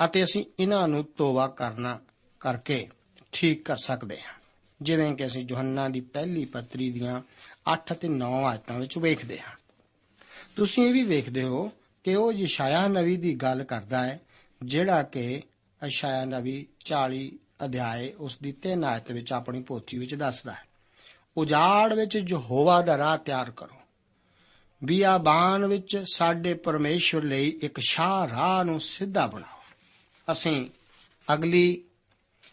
ਅਤੇ 0.05 0.23
ਅਸੀਂ 0.23 0.45
ਇਹਨਾਂ 0.59 0.87
ਨੂੰ 0.87 1.03
ਤੋਬਾ 1.03 1.47
ਕਰਨਾ 1.47 1.99
ਕਰਕੇ 2.39 2.89
ਠੀਕ 3.31 3.65
ਕਰ 3.65 3.77
ਸਕਦੇ 3.77 4.21
ਹਾਂ। 4.21 4.40
ਜਿਵੇਂ 4.81 5.15
ਕਿ 5.15 5.25
ਅਸੀਂ 5.25 5.45
ਯੋਹੰਨਾ 5.49 5.89
ਦੀ 5.89 6.01
ਪਹਿਲੀ 6.01 6.45
ਪੱਤਰੀ 6.45 6.91
ਦੀਆਂ 6.91 7.21
8 7.73 7.91
ਅਤੇ 7.91 8.07
9 8.07 8.43
ਆਇਤਾਂ 8.43 8.79
ਵਿੱਚ 8.79 8.97
ਵੇਖਦੇ 8.97 9.39
ਹਾਂ। 9.39 9.53
ਤੁਸੀਂ 10.55 10.83
ਇਹ 10.83 10.93
ਵੀ 10.93 11.03
ਵੇਖਦੇ 11.03 11.43
ਹੋ 11.43 11.71
ਕਿ 12.03 12.15
ਉਹ 12.15 12.33
ਯਸ਼ਾਇਆ 12.33 12.87
ਨਵੀ 12.87 13.17
ਦੀ 13.17 13.35
ਗੱਲ 13.35 13.63
ਕਰਦਾ 13.63 14.05
ਹੈ, 14.05 14.21
ਜਿਹੜਾ 14.63 15.03
ਕਿ 15.03 15.41
ਅਸ਼ਾਇਆ 15.87 16.25
ਨਵੀ 16.25 16.65
40 16.85 17.31
ਅਧਿਆਏ 17.65 18.13
ਉਸ 18.17 18.37
ਦੀ 18.43 18.51
3 18.51 18.83
ਆਇਤ 18.83 19.11
ਵਿੱਚ 19.11 19.33
ਆਪਣੀ 19.33 19.63
ਪੋਥੀ 19.63 19.97
ਵਿੱਚ 19.97 20.15
ਦੱਸਦਾ 20.15 20.51
ਹੈ, 20.51 20.63
ਉਜਾੜ 21.37 21.93
ਵਿੱਚ 21.93 22.15
ਯਹੋਵਾ 22.15 22.81
ਦਾ 22.81 22.97
ਰਾਹ 22.97 23.17
ਤਿਆਰ 23.17 23.51
ਕਰੋ। 23.51 23.75
ਬਿਆਬਾਨ 24.83 25.65
ਵਿੱਚ 25.65 26.03
ਸਾਡੇ 26.13 26.53
ਪਰਮੇਸ਼ਵਰ 26.53 27.23
ਲਈ 27.23 27.59
ਇੱਕ 27.61 27.79
ਸ਼ਾਹ 27.79 28.27
ਰਾਹ 28.27 28.63
ਨੂੰ 28.63 28.81
ਸਿੱਧਾ 28.81 29.27
ਬਣਾਓ। 29.27 29.61
ਅਸੀਂ 30.31 30.69
ਅਗਲੀ 31.33 31.83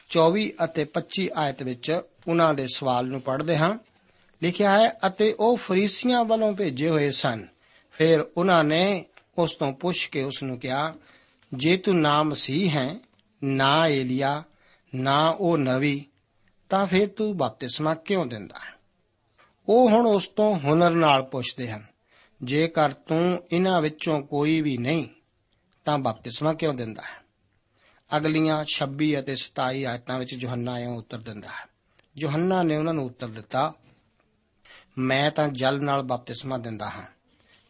24 0.09 0.53
ਅਤੇ 0.65 0.85
25 0.85 1.31
ਆਇਤ 1.35 1.63
ਵਿੱਚ 1.63 2.01
ਉਹਨਾਂ 2.29 2.55
ਦੇ 2.55 2.67
ਸਵਾਲ 2.75 3.07
ਨੂੰ 3.07 3.21
ਪੜ੍ਹਦੇ 3.21 3.57
ਹਾਂ। 3.57 3.79
ਲਿਖਿਆ 4.43 4.81
ਹੈ, 4.81 4.99
ਅਤੇ 5.07 5.33
ਉਹ 5.33 5.57
ਫਰੀਸੀਆਂ 5.57 6.25
ਵੱਲੋਂ 6.25 6.53
ਭੇਜੇ 6.53 6.91
ਹੋਏ 6.91 7.11
ਸਨ। 7.11 7.47
ਫਿਰ 7.93 8.27
ਉਹਨਾਂ 8.37 8.65
ਨੇ 8.65 9.05
ਉਸ 9.39 9.55
ਤੋਂ 9.55 9.73
ਪੁੱਛ 9.73 10.07
ਕੇ 10.07 10.23
ਉਸ 10.23 10.43
ਨੂੰ 10.43 10.59
ਕਿਹਾ, 10.59 10.95
ਜੇ 11.55 11.77
ਤੂੰ 11.77 12.01
ਨਾ 12.01 12.23
ਮਸੀਹ 12.23 12.71
ਹੈ, 12.71 12.97
ਨਾ 13.45 13.87
ਏਲੀਆ, 13.87 14.45
ਨਾ 14.95 15.31
ਉਹ 15.31 15.59
ਨਵੀ 15.59 16.05
ਤਾਂ 16.69 16.87
ਫਿਰ 16.87 17.09
ਤੂੰ 17.09 17.37
ਬਪਤਿਸਮਾ 17.37 17.95
ਕਿਉਂ 17.95 18.27
ਦਿੰਦਾ 18.27 18.59
ਹੈ? 18.59 18.75
ਉਹ 19.69 19.89
ਹੁਣ 19.89 20.07
ਉਸ 20.07 20.29
ਤੋਂ 20.29 20.55
ਹੁਨਰ 20.55 20.91
ਨਾਲ 20.91 21.23
ਪੁੱਛਦੇ 21.23 21.71
ਹਨ, 21.71 21.85
ਜੇਕਰ 22.43 22.93
ਤੂੰ 22.93 23.43
ਇਹਨਾਂ 23.53 23.83
ਵਿੱਚੋਂ 23.83 24.23
ਕੋਈ 24.23 24.61
ਵੀ 24.61 24.79
ਨਹੀਂ, 24.79 25.09
ਤਾਂ 25.85 25.99
ਬਪਤਿਸਮਾ 25.99 26.53
ਕਿਉਂ 26.55 26.75
ਦਿੰਦਾ 26.75 27.03
ਹੈ? 27.03 27.18
ਅਗਲੀਆਂ 28.17 28.65
26 28.65 29.19
ਅਤੇ 29.19 29.37
27 29.37 29.85
ਆਇਤਾਂ 29.85 30.19
ਵਿੱਚ 30.19 30.33
ਯੋਹੰਨਾ 30.33 30.79
ਇਹ 30.79 30.87
ਉੱਤਰ 30.87 31.19
ਦਿੰਦਾ 31.19 31.49
ਹੈ। 31.49 31.69
ਯੋਹੰਨਾ 32.19 32.63
ਨੇ 32.63 32.77
ਉਹਨਾਂ 32.77 32.95
ਨੂੰ 32.95 33.05
ਉੱਤਰ 33.05 33.29
ਦਿੱਤਾ, 33.29 33.75
ਮੈਂ 34.99 35.31
ਤਾਂ 35.31 35.49
ਜਲ 35.49 35.85
ਨਾਲ 35.85 36.03
ਬਪਤਿਸਮਾ 36.03 36.59
ਦਿੰਦਾ 36.59 36.91
ਹਾਂ, 36.91 37.07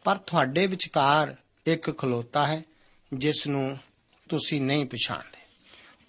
ਪਰ 0.03 0.17
ਤੁਹਾਡੇ 0.17 0.67
ਵਿਚਕਾਰ 0.67 1.35
ਇੱਕ 1.65 1.97
ਖਲੋਤਾ 1.97 2.47
ਹੈ, 2.47 2.63
ਜਿਸ 3.13 3.47
ਨੂੰ 3.47 3.77
ਤੁਸੀਂ 4.29 4.61
ਨਹੀਂ 4.61 4.85
ਪਛਾਣਦੇ। 4.85 5.37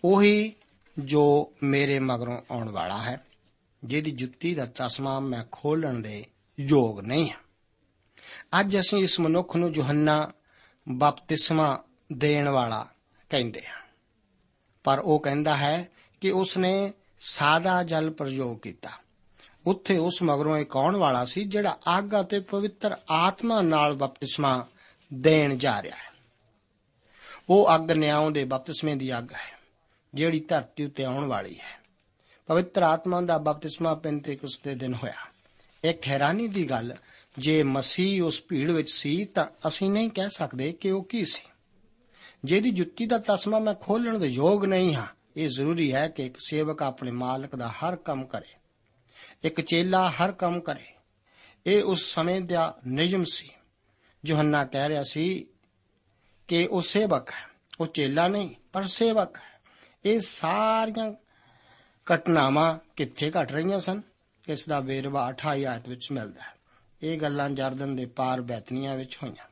ਉਹੀ 0.04 0.54
ਜੋ 0.98 1.52
ਮੇਰੇ 1.62 1.98
ਮਗਰੋਂ 1.98 2.42
ਆਉਣ 2.50 2.68
ਵਾਲਾ 2.68 2.98
ਹੈ, 2.98 3.24
ਜਿਹਦੀ 3.84 4.10
ਜੁੱਤੀ 4.10 4.54
ਦਾ 4.54 4.66
ਤਸਮਾ 4.66 5.20
ਮੈਂ 5.20 5.44
ਖੋਲਣ 5.52 5.94
ਦੇ 5.94 6.24
ਯੋਗ 6.60 7.00
ਨਹੀਂ 7.00 7.30
ਹਾਂ। 7.30 7.40
ਅੱਜ 8.60 8.78
ਅਸੀਂ 8.78 8.98
ਇਸ 8.98 9.20
ਮਨੁੱਖ 9.20 9.56
ਨੂੰ 9.56 9.74
ਯੋਹੰਨਾ 9.74 10.30
ਬਪਤਿਸਮਾ 10.88 11.82
ਦੇਣ 12.12 12.48
ਵਾਲਾ 12.48 12.88
ਕਹਿੰਦੇ 13.30 13.60
ਹਾਂ। 13.66 13.79
ਪਰ 14.84 14.98
ਉਹ 14.98 15.20
ਕਹਿੰਦਾ 15.20 15.56
ਹੈ 15.56 15.88
ਕਿ 16.20 16.30
ਉਸਨੇ 16.30 16.92
ਸਾਦਾ 17.20 17.82
ਜਲ 17.82 18.10
ਪ੍ਰਯੋਗ 18.10 18.58
ਕੀਤਾ। 18.58 18.90
ਉੱਥੇ 19.66 19.96
ਉਸ 19.98 20.22
ਮਗਰੋਂ 20.22 20.56
ਇੱਕ 20.56 20.76
ਆਉਣ 20.76 20.96
ਵਾਲਾ 20.96 21.24
ਸੀ 21.24 21.44
ਜਿਹੜਾ 21.44 21.78
ਅੱਗ 21.98 22.04
ਅਤੇ 22.20 22.40
ਪਵਿੱਤਰ 22.40 22.96
ਆਤਮਾ 23.10 23.60
ਨਾਲ 23.60 23.94
ਬਪਤਿਸਮਾ 23.94 24.66
ਦੇਣ 25.14 25.56
ਜਾ 25.56 25.82
ਰਿਹਾ 25.82 25.96
ਹੈ? 25.96 26.10
ਉਹ 27.48 27.74
ਅੱਗ 27.74 27.90
ਨਿਆਉ 27.90 28.30
ਦੇ 28.30 28.44
ਬਪਤਿਸਮੇ 28.44 28.94
ਦੀ 28.94 29.18
ਅੱਗ 29.18 29.32
ਹੈ, 29.32 29.58
ਜਿਹੜੀ 30.14 30.40
ਧਰਤੀ 30.40 30.84
ਉੱਤੇ 30.84 31.04
ਆਉਣ 31.04 31.26
ਵਾਲੀ 31.26 31.58
ਹੈ। 31.58 31.80
ਪਵਿੱਤਰ 32.46 32.82
ਆਤਮਾ 32.82 33.20
ਦਾ 33.20 33.38
ਬਪਤਿਸਮਾ 33.38 33.94
ਪੈਂਤੇਕੁਸ 33.94 34.60
ਦੇ 34.64 34.74
ਦਿਨ 34.74 34.94
ਹੋਇਆ। 34.94 35.30
ਇੱਕ 35.84 36.08
ਹੈਰਾਨੀ 36.08 36.48
ਦੀ 36.48 36.70
ਗੱਲ, 36.70 36.96
ਜੇ 37.38 37.62
ਮਸੀਹ 37.62 38.22
ਉਸ 38.22 38.42
ਭੀੜ 38.48 38.70
ਵਿੱਚ 38.70 38.90
ਸੀ 38.90 39.24
ਤਾਂ 39.24 39.46
ਅਸੀਂ 39.68 39.90
ਨਹੀਂ 39.90 40.10
ਕਹਿ 40.10 40.30
ਸਕਦੇ 40.30 40.72
ਕਿ 40.72 40.90
ਉਹ 40.90 41.04
ਕੀ 41.04 41.24
ਸੀ। 41.24 41.49
ਜਿਹਦੀ 42.44 42.70
ਜੁੱਤੀ 42.70 43.06
ਦਾ 43.06 43.18
ਤਸਮਾ 43.18 43.58
ਮੈਂ 43.58 43.74
ਖੋਲਣ 43.74 44.18
ਦੇ 44.18 44.26
ਯੋਗ 44.26 44.64
ਨਹੀਂ 44.64 44.94
ਹਾਂ, 44.94 45.06
ਇਹ 45.36 45.48
ਜ਼ਰੂਰੀ 45.48 45.94
ਹੈ 45.94 46.08
ਕਿ 46.08 46.26
ਇੱਕ 46.26 46.36
ਸੇਵਕ 46.46 46.82
ਆਪਣੇ 46.82 47.10
ਮਾਲਕ 47.10 47.56
ਦਾ 47.56 47.68
ਹਰ 47.68 47.96
ਕੰਮ 47.96 48.26
ਕਰੇ। 48.26 48.54
ਇੱਕ 49.44 49.60
ਚੇਲਾ 49.60 50.10
ਹਰ 50.10 50.32
ਕੰਮ 50.32 50.60
ਕਰੇ। 50.60 50.94
ਇਹ 51.66 51.82
ਉਸ 51.82 52.14
ਸਮੇਂ 52.14 52.40
ਦਾ 52.40 52.78
ਨਿਯਮ 52.86 53.24
ਸੀ। 53.24 53.50
ਯੋਹੰਨਾ 54.26 54.64
ਕਹਿ 54.64 54.88
ਰਿਹਾ 54.88 55.02
ਸੀ 55.02 55.46
ਕਿ 56.48 56.66
ਉਹ 56.66 56.82
ਸੇਵਕ 56.82 57.30
ਹੈ, 57.30 57.48
ਉਹ 57.80 57.86
ਚੇਲਾ 57.86 58.28
ਨਹੀਂ, 58.28 58.54
ਪਰ 58.72 58.84
ਸੇਵਕ 58.84 59.36
ਹੈ। 59.36 59.60
ਇਹ 60.04 60.20
ਸਾਰੀਆਂ 60.20 61.12
ਘਟਨਾਵਾਂ 62.14 62.78
ਕਿੱਥੇ 62.96 63.30
ਘਟ 63.30 63.52
ਰਹੀਆਂ 63.52 63.80
ਸਨ? 63.80 64.02
ਇਸ 64.48 64.68
ਦਾ 64.68 64.80
ਵੇਰਵਾ 64.80 65.28
28 65.28 65.66
ਆਇਤ 65.66 65.88
ਵਿੱਚ 65.88 66.12
ਮਿਲਦਾ 66.12 66.42
ਹੈ। 66.42 66.54
ਇਹ 67.02 67.20
ਗੱਲਾਂ 67.20 67.50
ਜਰਦਨ 67.50 67.96
ਦੇ 67.96 68.06
ਪਾਰ 68.06 68.40
ਬੈਤਨੀਆਂ 68.40 68.96
ਵਿੱਚ 68.96 69.18
ਹੋਈਆਂ, 69.22 69.48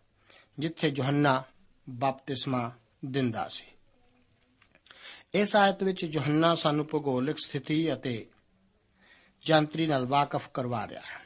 ਜਿੱਥੇ 0.58 0.92
ਯੋਹੰਨਾ 0.96 1.42
ਬਪਤਿਸਮਾ 1.88 2.72
ਦਿੰਦਾ 3.04 3.48
ਸੀ। 3.48 3.64
ਇਸ 5.34 5.56
ਆਇਤ 5.56 5.82
ਵਿੱਚ 5.82 6.04
ਯੋਹੰਨਾ 6.04 6.54
ਸਾਨੂੰ 6.54 6.86
ਭੂਗੋਲਿਕ 6.86 7.38
ਸਥਿਤੀ 7.38 7.92
ਅਤੇ 7.92 8.26
ਜੰਤਰੀ 9.44 9.86
ਨਾਲ 9.86 10.06
ਵਾਕਫ 10.06 10.48
ਕਰਵਾ 10.54 10.88
ਰਿਹਾ 10.88 11.00
ਹੈ 11.00 11.24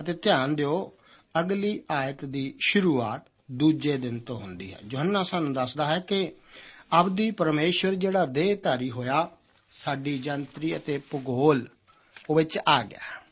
ਅਤੇ 0.00 0.12
ਧਿਆਨ 0.12 0.56
ਦਿਓ, 0.56 0.92
ਅਗਲੀ 1.40 1.82
ਆਇਤ 1.90 2.24
ਦੀ 2.24 2.54
ਸ਼ੁਰੂਆਤ 2.60 3.26
ਦੂਜੇ 3.50 3.96
ਦਿਨ 3.96 4.20
ਤੋਂ 4.20 4.40
ਹੁੰਦੀ 4.40 4.74
ਹੈ। 4.74 4.78
ਯੋਹੰਨਾ 4.90 5.22
ਸਾਨੂੰ 5.22 5.52
ਦੱਸਦਾ 5.52 5.84
ਹੈ 5.84 5.98
ਕਿ 6.00 6.32
ਅਬਦੀ 7.00 7.30
ਪਰਮੇਸ਼ਵਰ 7.30 7.94
ਜਿਹੜਾ 7.94 8.26
ਦੇਹਧਾਰੀ 8.26 8.90
ਹੋਇਆ, 8.90 9.30
ਸਾਡੀ 9.70 10.18
ਜੰਤਰੀ 10.18 10.76
ਅਤੇ 10.76 10.98
ਭੂਗੋਲ 10.98 11.68
ਉਹ 12.30 12.36
ਵਿੱਚ 12.36 12.58
ਆ 12.68 12.82
ਗਿਆ 12.82 13.22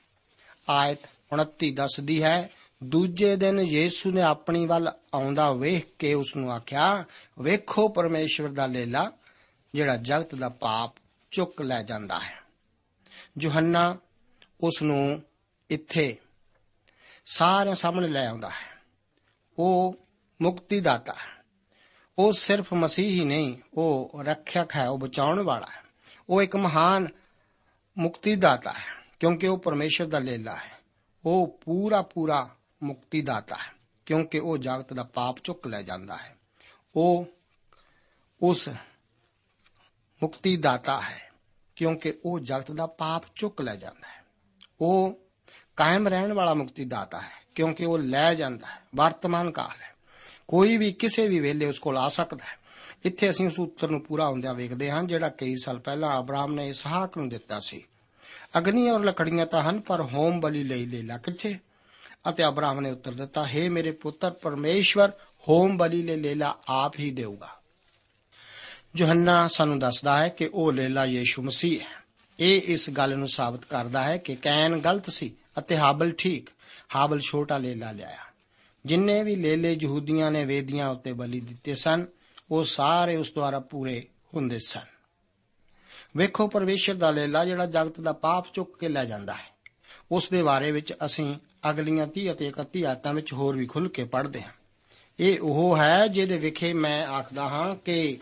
ਆਇਤ 0.69 0.99
29 1.33 1.71
ਦੱਸਦੀ 1.71 2.23
ਹੈ 2.23 2.51
ਦੂਜੇ 2.85 3.37
ਦਿਨ 3.37 3.61
ਯੀਸ਼ੂ 3.61 4.11
ਨੇ 4.11 4.23
ਆਪਣੀ 4.23 4.67
ਵੱਲ 4.67 4.93
ਆਉਂਦਾ 5.14 5.53
ਵੇਖ 5.53 5.97
ਕੇ 5.99 6.14
ਉਸ 6.14 6.37
ਨੂੰ 6.37 6.53
ਆਖਿਆ, 6.53 7.05
ਵੇਖੋ 7.38 7.88
ਪਰਮੇਸ਼ਵਰ 7.88 8.49
ਦਾ 8.49 8.67
ਲੇਲਾ, 8.67 9.12
ਜਿਹੜਾ 9.75 9.97
ਜਗਤ 9.97 10.35
ਦਾ 10.35 10.49
ਪਾਪ 10.49 10.95
ਚੁੱਕ 11.31 11.62
ਲੈ 11.62 11.83
ਜਾਂਦਾ 11.83 12.19
ਹੈ। 12.19 12.38
ਯੋਹੰਨਾ 13.41 13.99
ਉਸ 14.61 14.83
ਨੂੰ 14.83 15.23
ਇੱਥੇ 15.71 16.17
ਸਾਰਿਆਂ 17.27 17.75
ਸਾਹਮਣੇ 17.75 18.09
ਲੈ 18.09 18.27
ਆਉਂਦਾ 18.27 18.49
ਹੈ। 18.49 18.83
ਉਹ 19.59 19.97
ਮੁਕਤੀ 20.43 20.81
ਦਾਤਾ 20.81 21.12
ਹੈ। 21.12 21.45
ਉਹ 22.19 22.33
ਸਿਰਫ 22.33 22.75
ਮਸੀਹ 22.75 23.11
ਹੀ 23.11 23.25
ਨਹੀਂ, 23.25 23.59
ਉਹ 23.75 24.11
ਰੱਖਿਅਕ 24.21 24.77
ਹੈ, 24.77 24.88
ਉਹ 24.88 24.99
ਬਚਾਉਣ 24.99 25.43
ਵਾਲਾ 25.43 25.67
ਹੈ। 25.77 25.83
ਉਹ 26.29 26.43
ਇੱਕ 26.43 26.57
ਮਹਾਨ 26.57 27.09
ਮੁਕਤੀ 27.99 28.37
ਦਾਤਾ 28.37 28.73
ਹੈ, 28.73 29.05
ਕਿਉਂਕਿ 29.21 29.47
ਉਹ 29.47 29.59
ਪਰਮੇਸ਼ਰ 29.59 30.07
ਦਾ 30.07 30.19
ਲੇਲਾ 30.19 30.55
ਹੈ। 30.57 30.79
ਉਹ 31.25 31.59
ਪੂਰਾ 31.64 32.03
ਪੂਰਾ 32.03 32.51
ਮੁਕਤੀ 32.83 33.21
ਦਾਤਾ 33.21 33.55
ਹੈ, 33.55 33.73
ਕਿਉਂਕਿ 34.07 34.38
ਉਹ 34.38 34.59
ਜਗਤ 34.59 34.93
ਦਾ 34.93 35.03
ਪਾਪ 35.03 35.37
ਚੁੱਕ 35.45 35.67
ਲੈ 35.67 35.83
ਜਾਂਦਾ 35.83 36.17
ਹੈ। 36.17 36.37
ਉਹ 36.97 37.27
ਉਸ 38.43 38.69
ਮੁਕਤੀ 40.23 40.57
ਦਾਤਾ 40.57 41.01
ਹੈ, 41.01 41.31
ਕਿਉਂਕਿ 41.77 42.14
ਉਹ 42.25 42.41
ਜਗਤ 42.41 42.73
ਦਾ 42.73 42.87
ਪਾਪ 42.87 43.23
ਚੁੱਕ 43.37 43.61
ਲੈ 43.61 43.77
ਜਾਂਦਾ 43.77 44.09
ਹੈ। 44.09 44.25
ਉਹ 44.81 45.21
ਕਾਇਮ 45.77 46.09
ਰਹਿਣ 46.09 46.33
ਵਾਲਾ 46.33 46.55
ਮੁਕਤੀ 46.55 46.85
ਦਾਤਾ 46.85 47.21
ਹੈ, 47.21 47.47
ਕਿਉਂਕਿ 47.55 47.85
ਉਹ 47.85 47.99
ਲੈ 47.99 48.35
ਜਾਂਦਾ 48.35 48.67
ਹੈ। 48.67 48.83
ਵਰਤਮਾਨ 48.95 49.51
ਕਾਲ 49.51 49.83
ਹੈ। 49.83 49.95
ਕੋਈ 50.49 50.77
ਵੀ 50.77 50.93
ਕਿਸੇ 50.93 51.29
ਵੀ 51.29 51.41
ਵੇਲੇ 51.41 51.67
ਉਸ 51.67 51.79
ਕੋਲ 51.79 51.99
ਆ 51.99 52.09
ਸਕਦਾ 52.09 52.45
ਹੈ। 52.45 52.69
ਇੱਥੇ 53.05 53.31
ਅਸੀਂ 53.31 53.47
ਉਸ 53.47 53.59
ਉੱਤਰ 53.59 53.91
ਨੂੰ 53.91 54.01
ਪੂਰਾ 54.01 54.29
ਹੁੰਦਿਆਂ 54.29 54.55
ਵੇਖਦੇ 54.55 54.91
ਹਾਂ, 54.91 55.03
ਜਿਹੜਾ 55.03 55.29
ਕਈ 55.29 55.57
ਸਾਲ 55.57 55.79
ਪਹਿਲਾਂ 55.79 56.21
ਅਬਰਾਹਮ 56.21 56.55
ਨੇ 56.55 56.69
ਇਸਹਾਕ 56.69 57.19
ਨੂੰ 57.19 57.29
ਦਿੱਤਾ 57.29 57.61
ਸੀ। 57.61 57.85
ਅਗਨੀ 58.59 58.91
ਔਰ 58.91 59.05
ਲੱਕੜੀਆਂ 59.05 59.47
ਤਾਂ 59.47 59.62
ਹਨ, 59.62 59.81
ਪਰ 59.81 60.03
ਹੋਮ 60.03 60.41
ਬਲੀ 60.41 60.62
ਲਈ 60.62 60.87
ਲੇਲਾ 60.87 61.19
ਕਿੱਥੇ? 61.19 61.59
ਅਤੇ 62.28 62.46
ਅਬਰਾਹਮ 62.46 62.81
ਨੇ 62.81 62.90
ਉੱਤਰ 62.90 63.12
ਦਿੱਤਾ, 63.12 63.46
ਹੈ 63.46 63.70
ਮੇਰੇ 63.70 63.90
ਪੁੱਤਰ, 63.90 64.31
ਪਰਮੇਸ਼ਵਰ, 64.31 65.12
ਹੋਮ 65.48 65.76
ਬਲੀ 65.76 66.02
ਲਈ 66.02 66.16
ਲੇਲਾ 66.16 66.59
ਆਪ 66.66 66.98
ਹੀ 66.98 67.11
ਦੇਊਗਾ। 67.11 67.48
ਯੋਹੰਨਾ 68.96 69.48
ਸਾਨੂੰ 69.48 69.78
ਦੱਸਦਾ 69.78 70.18
ਹੈ 70.18 70.28
ਕਿ 70.28 70.50
ਉਹ 70.54 70.72
ਲੇਲਾ 70.72 71.04
ਯੀਸ਼ੂ 71.04 71.42
ਮਸੀਹ 71.42 71.81
ਹੈ। 71.81 71.98
ਇਹ 72.40 72.62
ਇਸ 72.64 72.90
ਗੱਲ 72.90 73.18
ਨੂੰ 73.18 73.28
ਸਾਬਤ 73.28 73.64
ਕਰਦਾ 73.64 74.02
ਹੈ 74.02 74.16
ਕਿ 74.16 74.37
ਕੈਨ 74.37 74.81
ਗਲਤ 74.81 75.11
ਸੀ 75.11 75.35
ਅਤੇ 75.59 75.76
ਹਾਬਲ 75.76 76.12
ਠੀਕ, 76.12 76.50
ਹਾਬਲ 76.96 77.20
ਛੋਟਾ 77.20 77.59
ਲੇਲਾ 77.59 77.92
ਲਿਆਇਆ। 77.92 78.18
ਜਿੰਨੇ 78.87 79.22
ਵੀ 79.22 79.37
ਲੇਲੇ 79.37 79.78
ਯਹੂਦੀਆਂ 79.83 80.31
ਨੇ 80.31 80.44
ਵੇਦੀਆਂ 80.44 80.88
ਉੱਤੇ 80.88 81.12
ਬਲੀ 81.12 81.40
ਦਿੱਤੇ 81.40 81.74
ਸਨ, 81.74 82.07
ਉਹ 82.50 82.64
ਸਾਰੇ 82.64 83.16
ਉਸ 83.16 83.35
ਦੁਆਰਾ 83.35 83.61
ਪੂਰੇ 83.61 84.07
ਹੁੰਦੇ 84.37 84.59
ਸਨ। 84.59 84.98
ਵੇਖੋ, 86.16 86.48
ਪਰਮੇਸ਼ਰ 86.48 86.94
ਦਾ 86.94 87.11
ਲੇਲਾ 87.11 87.44
ਜਿਹੜਾ 87.44 87.66
ਜਗਤ 87.66 88.00
ਦਾ 88.00 88.12
ਪਾਪ 88.12 88.46
ਚੁੱਕ 88.54 88.78
ਕੇ 88.78 88.88
ਲੈ 88.88 89.04
ਜਾਂਦਾ 89.04 89.35
ਹੈ। 89.35 89.59
ਉਸ 90.12 90.31
ਦੇ 90.31 90.42
ਬਾਰੇ 90.42 90.70
ਵਿੱਚ 90.70 90.94
ਅਸੀਂ 91.04 91.37
ਅਗਲੀਆਂ 91.71 92.07
30 92.07 92.33
ਅਤੇ 92.33 92.49
31 92.49 92.85
ਆਇਤਾਂ 92.85 93.14
ਵਿੱਚ 93.14 93.33
ਹੋਰ 93.33 93.57
ਵੀ 93.57 93.66
ਖੁੱਲ੍ਹ 93.66 93.88
ਕੇ 93.88 94.05
ਪੜ੍ਹਦੇ 94.05 94.42
ਹਾਂ। 94.42 94.53
ਇਹ 95.21 95.40
ਉਹ 95.40 95.77
ਹੈ 95.77 96.07
ਜਿਹਦੇ 96.07 96.38
ਵਿਖੇ 96.38 96.73
ਮੈਂ 96.73 97.07
ਆਖਦਾ 97.07 97.49
ਹਾਂ 97.49 97.77
ਕਿ 97.77 98.18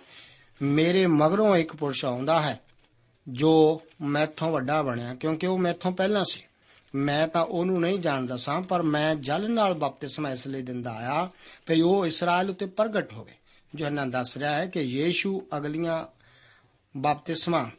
ਮੇਰੇ 0.62 1.06
ਮਗਰੋਂ 1.06 1.56
ਇੱਕ 1.56 1.76
ਪੁਰਸ਼ 1.76 2.04
ਆਉਂਦਾ 2.04 2.42
ਹੈ 2.42 2.60
ਜੋ 3.28 3.82
ਮੈਥੋਂ 4.02 4.52
ਵੱਡਾ 4.52 4.82
ਬਣਿਆ, 4.82 5.14
ਕਿਉਂਕਿ 5.14 5.46
ਉਹ 5.46 5.58
ਮੈਥੋਂ 5.58 5.92
ਪਹਿਲਾਂ 5.92 6.24
ਸੀ। 6.24 6.42
ਮੈਂ 6.94 7.28
ਤਾਂ 7.28 7.44
ਉਹਨੂੰ 7.44 7.80
ਨਹੀਂ 7.80 7.98
ਜਾਣਦਾ 7.98 8.36
ਸਾਂ, 8.36 8.62
ਪਰ 8.62 8.82
ਮੈਂ 8.82 9.14
ਜਲ 9.14 9.50
ਨਾਲ 9.50 9.74
ਬਪਤਿਸਮਾ 9.74 10.30
ਇਸ 10.30 10.46
ਲਈ 10.46 10.62
ਦਿੰਦਾ 10.62 10.90
ਆਇਆ 10.90 11.30
ਕਿ 11.66 11.82
ਉਹ 11.82 12.06
ਇਸਰਾਇਲ 12.06 12.50
ਉੱਤੇ 12.50 12.66
ਪ੍ਰਗਟ 12.66 13.12
ਹੋਵੇ। 13.12 13.32
ਯੋਹੰਨਾ 13.76 14.04
ਦੱਸ 14.04 14.36
ਰਿਹਾ 14.36 14.54
ਹੈ 14.54 14.66
ਕਿ 14.66 14.80
ਯੀਸ਼ੂ 14.80 15.46
ਅਗਲੀਆਂ 15.56 16.06
ਬਪਤਿਸਮਾ 16.96 17.70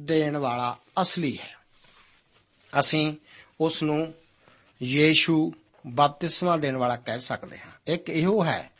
ਦੇਣ 0.00 0.36
ਵਾਲਾ 0.36 0.76
ਅਸਲੀ 1.02 1.38
ਹੈ। 1.38 1.54
ਅਸੀਂ 2.80 3.14
ਉਸ 3.60 3.82
ਨੂੰ 3.82 4.14
ਯੀਸ਼ੂ 4.82 5.52
ਬਪਤਿਸਮਾ 5.86 6.56
ਦੇਣ 6.56 6.76
ਵਾਲਾ 6.76 6.96
ਕਹਿ 6.96 7.18
ਸਕਦੇ 7.18 7.58
ਹਾਂ। 7.58 7.72
ਇੱਕ 7.86 8.10
ਇਹੋ 8.10 8.44
ਹੈ 8.44 8.70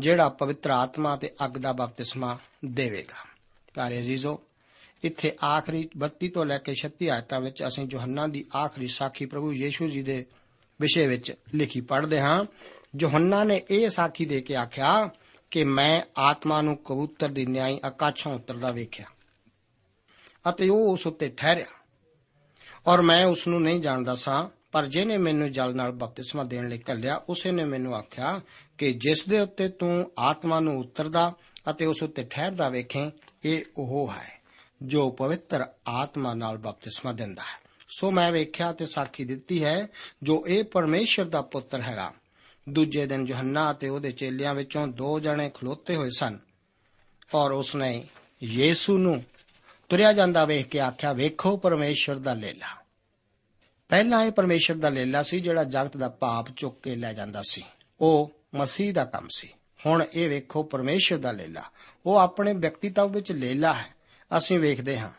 ਜਿਹੜਾ 0.00 0.28
ਪਵਿੱਤਰ 0.28 0.70
ਆਤਮਾ 0.70 1.16
ਤੇ 1.16 1.30
ਅੱਗ 1.44 1.50
ਦਾ 1.50 1.72
ਬਪਤਿਸਮਾ 1.72 2.38
ਦੇਵੇਗਾ। 2.64 3.26
ਪਿਆਰੇ 3.74 3.98
ਅਜ਼ੀਜ਼ੋ, 3.98 4.42
ਇੱਥੇ 5.02 5.36
ਆਖਰੀ 5.44 5.88
32 5.98 6.28
ਤੋਂ 6.28 6.44
ਲੈ 6.44 6.58
ਕੇ 6.58 6.74
36 6.74 7.08
ਆਇਤਾਂ 7.08 7.40
ਵਿੱਚ 7.40 7.66
ਅਸੀਂ 7.66 7.88
ਯੋਹੰਨਾ 7.90 8.26
ਦੀ 8.26 8.44
ਆਖਰੀ 8.56 8.88
ਸਾਖੀ 8.88 9.26
ਪ੍ਰਭੂ 9.26 9.52
ਯੀਸ਼ੂ 9.52 9.88
ਜੀ 9.88 10.02
ਦੇ 10.02 10.26
ਵਿਸ਼ੇ 10.80 11.06
ਵਿੱਚ 11.06 11.32
ਲਿਖੀ 11.54 11.80
ਪੜ੍ਹਦੇ 11.80 12.20
ਹਾਂ। 12.20 12.44
ਯੋਹੰਨਾ 13.00 13.44
ਨੇ 13.44 13.62
ਇਹ 13.70 13.88
ਸਾਖੀ 13.88 14.24
ਦੇ 14.24 14.40
ਕੇ 14.40 14.56
ਆਖਿਆ 14.56 15.10
ਕਿ 15.50 15.64
ਮੈਂ 15.64 16.02
ਆਤਮਾ 16.18 16.62
ਨੂੰ 16.62 16.76
ਕਬੂਤਰ 16.76 17.28
ਦੀ 17.28 17.46
ਨਿਆਈ 17.46 17.80
ਆਕਾਸ਼ੋਂ 17.84 18.34
ਉਤਰਦਾ 18.34 18.70
ਵੇਖਿਆ 18.70 19.06
ਅਤੇ 20.48 20.68
ਉਹ 20.68 20.92
ਉਸ 20.92 21.06
ਉੱਤੇ 21.06 21.28
ਠਹਿਰਿਆ 21.28 21.66
ਔਰ 22.86 23.02
ਮੈਂ 23.02 23.26
ਉਸ 23.26 23.48
ਨੂੰ 23.48 23.62
ਨਹੀਂ 23.62 23.80
ਜਾਣਦਾ 23.80 24.14
ਸਾਂ 24.14 24.48
ਪਰ 24.74 24.86
ਜਿਹਨੇ 24.86 25.18
ਮੈਨੂੰ 25.18 25.52
ਜਲ 25.52 25.76
ਨਾਲ 25.76 25.92
ਬਪਤਿਸਮਾ 25.92 26.44
ਦੇਣ 26.44 26.68
ਲਈ 26.68 26.80
ਘੱਲਿਆ, 26.90 27.16
ਉਸੇ 27.28 27.52
ਨੇ 27.52 27.64
ਮੈਨੂੰ 27.64 27.94
ਆਖਿਆ 27.94 28.40
ਕਿ 28.78 28.92
ਜਿਸ 28.92 29.28
ਦੇ 29.28 29.40
ਉੱਤੇ 29.40 29.68
ਤੂੰ 29.68 30.12
ਆਤਮਾ 30.18 30.60
ਨੂੰ 30.60 30.78
ਉਤਰਦਾ 30.78 31.32
ਅਤੇ 31.70 31.86
ਉਸ 31.86 32.02
ਉੱਤੇ 32.02 32.26
ਠਹਿਰਦਾ 32.30 32.68
ਵੇਖੇ, 32.68 33.10
ਇਹ 33.44 33.64
ਉਹ 33.78 34.12
ਹੈ 34.12 34.40
ਜੋ 34.82 35.10
ਪਵਿੱਤਰ 35.10 35.66
ਆਤਮਾ 35.88 36.34
ਨਾਲ 36.34 36.58
ਬਪਤਿਸਮਾ 36.58 37.12
ਦਿੰਦਾ 37.12 37.42
ਹੈ। 37.42 37.70
ਸੋ 37.98 38.10
ਮੈਂ 38.10 38.32
ਵੇਖਿਆ 38.32 38.72
ਤੇ 38.72 38.86
ਸਾਖੀ 38.86 39.24
ਦਿੱਤੀ 39.24 39.64
ਹੈ, 39.64 39.86
ਜੋ 40.22 40.44
ਇਹ 40.48 40.64
ਪਰਮੇਸ਼ਰ 40.64 41.24
ਦਾ 41.24 41.42
ਪੁੱਤਰ 41.42 41.80
ਹੈਗਾ। 41.82 42.12
ਦੂਜੇ 42.68 43.06
ਦਿਨ 43.06 43.26
ਯੋਹੰਨਾ 43.28 43.70
ਅਤੇ 43.70 43.88
ਉਹਦੇ 43.88 44.12
ਚੇਲਿਆਂ 44.12 44.54
ਵਿੱਚੋਂ 44.54 44.86
ਦੋ 44.86 45.20
ਜਣੇ 45.20 45.50
ਖਲੋਤੇ 45.54 45.96
ਹੋਏ 45.96 46.10
ਸਨ 46.18 46.38
ਔਰ 47.34 47.50
ਉਸਨੇ 47.50 48.04
ਯੀਸੂ 48.42 48.98
ਨੂੰ 48.98 49.24
ਤੁਰਿਆ 49.88 50.12
ਜਾਂਦਾ 50.12 50.44
ਵੇਖ 50.44 50.66
ਕੇ 50.66 50.80
ਆਖਿਆ, 50.80 51.12
ਵੇਖੋ 51.12 51.56
ਪਰਮੇਸ਼ਰ 51.56 52.18
ਦਾ 52.18 52.34
ਲੇਲਾ। 52.34 52.83
ਪਹਿਲਾਂ 53.88 54.24
ਇਹ 54.24 54.32
ਪਰਮੇਸ਼ਰ 54.32 54.74
ਦਾ 54.74 54.88
ਲੇਲਾ 54.88 55.22
ਸੀ 55.22 55.40
ਜਿਹੜਾ 55.40 55.64
ਜਗਤ 55.64 55.96
ਦਾ 55.96 56.08
ਪਾਪ 56.08 56.46
ਚੁੱਕ 56.56 56.80
ਕੇ 56.82 56.96
ਲੈ 56.96 57.12
ਜਾਂਦਾ 57.12 57.42
ਸੀ। 57.48 57.62
ਉਹ 58.00 58.32
ਮਸੀਹ 58.54 58.94
ਦਾ 58.94 59.04
ਕੰਮ 59.04 59.28
ਸੀ। 59.36 59.48
ਹੁਣ 59.86 60.04
ਇਹ 60.14 60.28
ਵੇਖੋ 60.28 60.62
ਪਰਮੇਸ਼ਰ 60.62 61.16
ਦਾ 61.16 61.32
ਲੇਲਾ। 61.32 61.62
ਉਹ 62.06 62.16
ਆਪਣੇ 62.16 62.52
ਵਿਅਕਤੀਤਵ 62.52 63.12
ਵਿੱਚ 63.12 63.32
ਲੇਲਾ 63.32 63.72
ਹੈ। 63.72 63.86
ਅਸੀਂ 64.36 64.58
ਵੇਖਦੇ 64.58 64.98
ਹਾਂ 64.98 65.10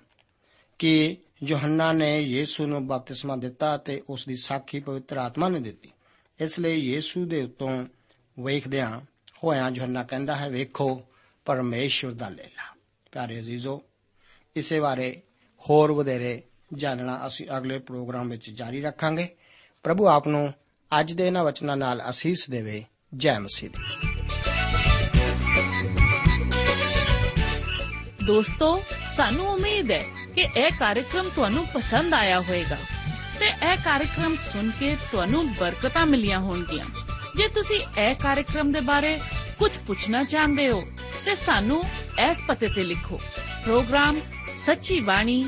ਕਿ 0.80 1.18
ਯੋਹੰਨਾ 1.44 1.92
ਨੇ 1.92 2.22
ਯੀਸੂ 2.22 2.66
ਨੂੰ 2.66 2.88
ਬਪਤਿਸਮਾ 2.88 3.36
ਦਿੱਤਾ 3.36 3.78
ਤੇ 3.78 4.04
ਉਸ 4.10 4.26
ਦੀ 4.26 4.36
ਸਾਖੀ 4.36 4.80
ਪਵਿੱਤਰ 4.80 5.18
ਆਤਮਾ 5.18 5.50
ਨੇ 5.50 5.60
ਦਿੱਤੀ। 5.60 5.92
ਇਸ 6.42 6.60
ਲਈ 6.60 6.76
ਯੀਸੂ 6.76 7.26
ਦੇ 7.26 7.44
ਉੱਤੋਂ 7.44 7.86
ਵੇਖਦਿਆਂ 8.40 9.02
ਹੋਇਆਂ 9.44 9.72
ਯੋਹੰਨਾ 9.72 10.04
ਕਹਿੰਦਾ 10.04 10.36
ਹੈ, 10.36 10.50
ਵੇਖੋ 10.50 11.02
ਪਰਮੇਸ਼ਰ 11.46 12.12
ਦਾ 12.12 12.30
ਲੇਲਾ। 12.30 12.76
ਪਿਆਰੇ 13.12 13.40
ਅਜ਼ੀਜ਼ੋ, 13.40 13.84
ਇਸੇ 14.56 14.80
ਬਾਰੇ 14.80 15.22
ਹੋਰ 15.70 15.92
ਵਧੇਰੇ 15.92 16.44
ਜਾਣਨਾ 16.74 17.28
ਅਸੀਂ 17.28 17.48
ਅਗਲੇ 17.58 17.80
ਪ੍ਰੋਗਰਾਮ 17.80 18.30
ਵਿੱਚ 18.30 18.50
ਜਾਰੀ 18.50 18.82
ਰੱਖਾਂਗੇ। 18.82 19.28
ਪ੍ਰਭੂ 19.84 20.08
ਆਪ 20.08 20.28
ਨੂੰ 20.28 20.54
ਅੱਜ 21.00 21.14
ਦੇ 21.14 21.28
ਇਹਨਾਂ 21.28 21.44
ਵਚਨਾਂ 21.44 21.78
ਨਾਲ 21.78 22.02
ਅਸੀਸ 22.10 22.50
ਦੇਵੇ। 22.50 22.86
ਜੈ 23.18 23.40
ਮਸੀਹ 23.40 23.70
ਦੀ। 23.70 23.84
ਦੋਸਤੋ, 28.28 28.84
ਸਾਨੂੰ 29.16 29.48
ਉਮੀਦ 29.48 29.92
ਹੈ 29.92 30.04
ਕਿ 30.36 30.42
ਇਹ 30.42 30.70
ਕਾਰਜਕ੍ਰਮ 30.80 31.30
ਤੁਹਾਨੂੰ 31.36 31.68
ਪਸੰਦ 31.74 32.14
ਆਇਆ 32.14 32.40
ਹੋਵੇਗਾ 32.40 32.78
ਤੇ 33.40 33.46
ਇਹ 33.46 33.76
ਕਾਰਜਕ੍ਰਮ 33.76 34.36
ਸੁਣ 34.36 34.72
ਕੇ 34.80 34.98
ਤੁਹਾਨੂੰ 35.12 35.54
ਬਰਕਤਾਂ 35.54 36.06
ਮਿਲੀਆਂ 36.06 36.40
ਹੋਣਗੀਆਂ। 36.40 36.86
ਜੇ 37.36 37.48
ਤੁਸੀਂ 37.48 38.02
ਇਹ 38.02 38.16
ਕਾਰਜਕ੍ਰਮ 38.16 38.72
ਦੇ 38.72 38.80
ਬਾਰੇ 38.80 39.20
ਕੁਝ 39.60 39.78
ਪੁੱਛਣਾ 39.88 40.24
ਚਾਹੁੰਦੇ 40.24 40.70
ਹੋ, 40.70 40.84
ਤੇ 41.26 41.36
ਸਾਨੂੰ 41.36 41.84
ਇਸ 42.32 42.42
ਪਤੇ 42.48 42.68
ਤੇ 42.68 42.84
ਲਿਖੋ। 42.84 43.18
ਪ੍ਰੋਗਰਾਮ 43.64 44.20
ਸੱਚੀ 44.66 45.00
ਬਾਣੀ 45.00 45.48